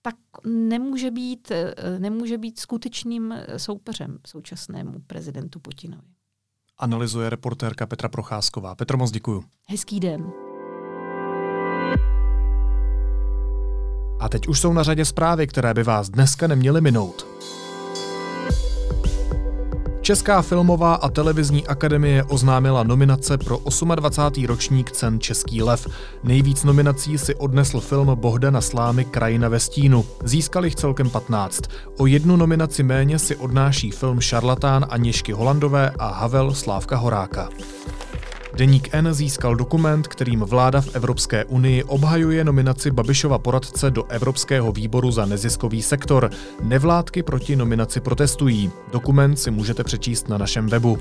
tak 0.01 0.15
nemůže 0.45 1.11
být, 1.11 1.51
eh, 1.51 1.99
nemůže 1.99 2.37
být 2.37 2.59
skutečným 2.59 3.31
eh, 3.31 3.59
soupeřem 3.59 4.19
současnému 4.27 4.93
prezidentu 5.07 5.59
Putinovi. 5.59 6.07
Analyzuje 6.77 7.29
reportérka 7.29 7.85
Petra 7.85 8.09
Procházková. 8.09 8.75
Petro, 8.75 8.97
moc 8.97 9.11
děkuju. 9.11 9.43
Hezký 9.67 9.99
den. 9.99 10.31
A 14.19 14.29
teď 14.29 14.47
už 14.47 14.59
jsou 14.59 14.73
na 14.73 14.83
řadě 14.83 15.05
zprávy, 15.05 15.47
které 15.47 15.73
by 15.73 15.83
vás 15.83 16.09
dneska 16.09 16.47
neměly 16.47 16.81
minout. 16.81 17.25
Česká 20.03 20.41
filmová 20.41 20.95
a 20.95 21.09
televizní 21.09 21.67
akademie 21.67 22.23
oznámila 22.23 22.83
nominace 22.83 23.37
pro 23.37 23.59
28. 23.95 24.45
ročník 24.45 24.91
cen 24.91 25.19
Český 25.19 25.63
lev. 25.63 25.87
Nejvíc 26.23 26.63
nominací 26.63 27.17
si 27.17 27.35
odnesl 27.35 27.79
film 27.79 28.07
Bohdana 28.15 28.61
Slámy 28.61 29.05
Krajina 29.05 29.49
ve 29.49 29.59
stínu. 29.59 30.05
Získal 30.23 30.65
jich 30.65 30.75
celkem 30.75 31.09
15. 31.09 31.61
O 31.97 32.05
jednu 32.05 32.35
nominaci 32.35 32.83
méně 32.83 33.19
si 33.19 33.35
odnáší 33.35 33.91
film 33.91 34.21
Šarlatán 34.21 34.85
Aněšky 34.89 35.31
Holandové 35.31 35.91
a 35.99 36.07
Havel 36.07 36.53
Slávka 36.53 36.97
Horáka. 36.97 37.49
Deník 38.55 38.89
N 38.93 39.13
získal 39.13 39.55
dokument, 39.55 40.07
kterým 40.07 40.39
vláda 40.39 40.81
v 40.81 40.95
Evropské 40.95 41.45
unii 41.45 41.83
obhajuje 41.83 42.43
nominaci 42.43 42.91
Babišova 42.91 43.37
poradce 43.37 43.91
do 43.91 44.03
Evropského 44.03 44.71
výboru 44.71 45.11
za 45.11 45.25
neziskový 45.25 45.81
sektor. 45.81 46.29
Nevládky 46.63 47.23
proti 47.23 47.55
nominaci 47.55 47.99
protestují. 47.99 48.71
Dokument 48.91 49.35
si 49.35 49.51
můžete 49.51 49.83
přečíst 49.83 50.29
na 50.29 50.37
našem 50.37 50.67
webu. 50.67 50.97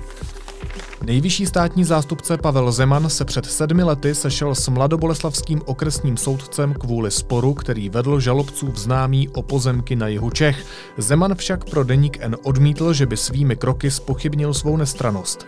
Nejvyšší 1.03 1.47
státní 1.47 1.85
zástupce 1.85 2.37
Pavel 2.39 2.73
Zeman 2.73 3.11
se 3.11 3.25
před 3.25 3.47
sedmi 3.47 3.83
lety 3.83 4.15
sešel 4.15 4.55
s 4.55 4.69
mladoboleslavským 4.69 5.63
okresním 5.65 6.17
soudcem 6.17 6.75
kvůli 6.75 7.11
sporu, 7.11 7.55
který 7.55 7.89
vedl 7.89 8.21
žalobců 8.21 8.73
v 8.73 8.79
známí 8.79 9.29
o 9.29 9.43
pozemky 9.43 9.97
na 9.97 10.09
jihu 10.09 10.31
Čech. 10.31 10.67
Zeman 10.99 11.35
však 11.35 11.65
pro 11.65 11.85
Deník 11.85 12.19
N 12.21 12.37
odmítl, 12.43 12.93
že 12.93 13.07
by 13.07 13.17
svými 13.17 13.57
kroky 13.57 13.91
spochybnil 13.91 14.55
svou 14.55 14.77
nestranost. 14.77 15.47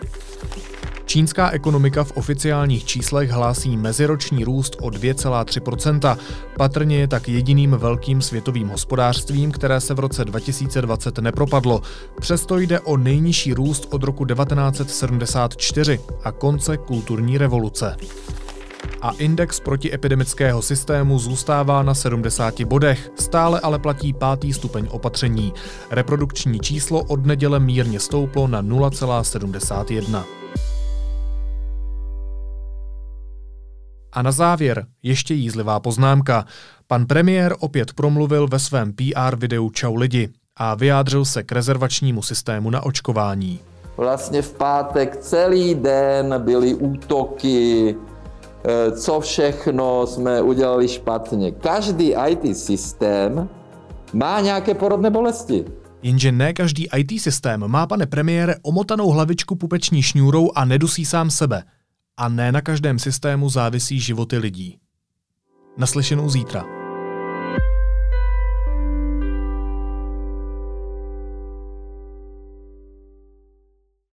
Čínská 1.05 1.49
ekonomika 1.51 2.03
v 2.03 2.11
oficiálních 2.11 2.85
číslech 2.85 3.29
hlásí 3.29 3.77
meziroční 3.77 4.43
růst 4.43 4.75
o 4.81 4.87
2,3% 4.87 6.17
Patrně 6.57 6.97
je 6.97 7.07
tak 7.07 7.29
jediným 7.29 7.71
velkým 7.71 8.21
světovým 8.21 8.67
hospodářstvím, 8.67 9.51
které 9.51 9.81
se 9.81 9.93
v 9.93 9.99
roce 9.99 10.25
2020 10.25 11.17
nepropadlo. 11.17 11.81
Přesto 12.19 12.57
jde 12.57 12.79
o 12.79 12.97
nejnižší 12.97 13.53
růst 13.53 13.87
od 13.91 14.03
roku 14.03 14.25
1974 14.25 15.99
a 16.23 16.31
konce 16.31 16.77
kulturní 16.77 17.37
revoluce 17.37 17.95
a 19.01 19.11
index 19.11 19.59
protiepidemického 19.59 20.61
systému 20.61 21.19
zůstává 21.19 21.83
na 21.83 21.93
70 21.93 22.61
bodech, 22.61 23.11
stále 23.15 23.59
ale 23.59 23.79
platí 23.79 24.13
pátý 24.13 24.53
stupeň 24.53 24.87
opatření. 24.91 25.53
Reprodukční 25.91 26.59
číslo 26.59 27.03
od 27.03 27.25
neděle 27.25 27.59
mírně 27.59 27.99
stouplo 27.99 28.47
na 28.47 28.63
0,71. 28.63 30.44
A 34.15 34.21
na 34.21 34.31
závěr 34.31 34.85
ještě 35.03 35.33
jízlivá 35.33 35.79
poznámka. 35.79 36.45
Pan 36.87 37.05
premiér 37.05 37.55
opět 37.59 37.93
promluvil 37.93 38.47
ve 38.47 38.59
svém 38.59 38.93
PR 38.93 39.35
videu 39.35 39.69
Čau 39.69 39.95
lidi 39.95 40.29
a 40.57 40.75
vyjádřil 40.75 41.25
se 41.25 41.43
k 41.43 41.51
rezervačnímu 41.51 42.21
systému 42.21 42.69
na 42.69 42.83
očkování. 42.83 43.59
Vlastně 43.97 44.41
v 44.41 44.53
pátek 44.53 45.17
celý 45.17 45.75
den 45.75 46.35
byly 46.37 46.73
útoky, 46.73 47.95
eh, 48.65 48.91
co 48.91 49.19
všechno 49.19 50.07
jsme 50.07 50.41
udělali 50.41 50.87
špatně. 50.87 51.51
Každý 51.51 52.13
IT 52.27 52.57
systém 52.57 53.49
má 54.13 54.41
nějaké 54.41 54.73
porodné 54.73 55.09
bolesti. 55.09 55.65
Jenže 56.03 56.31
ne 56.31 56.53
každý 56.53 56.87
IT 56.97 57.19
systém 57.19 57.67
má, 57.67 57.87
pane 57.87 58.05
premiére, 58.05 58.55
omotanou 58.61 59.09
hlavičku 59.09 59.55
pupeční 59.55 60.01
šňůrou 60.01 60.51
a 60.55 60.65
nedusí 60.65 61.05
sám 61.05 61.29
sebe– 61.29 61.63
a 62.17 62.29
ne 62.29 62.51
na 62.51 62.61
každém 62.61 62.99
systému 62.99 63.49
závisí 63.49 63.99
životy 63.99 64.37
lidí. 64.37 64.79
Naslyšenou 65.77 66.29
zítra. 66.29 66.84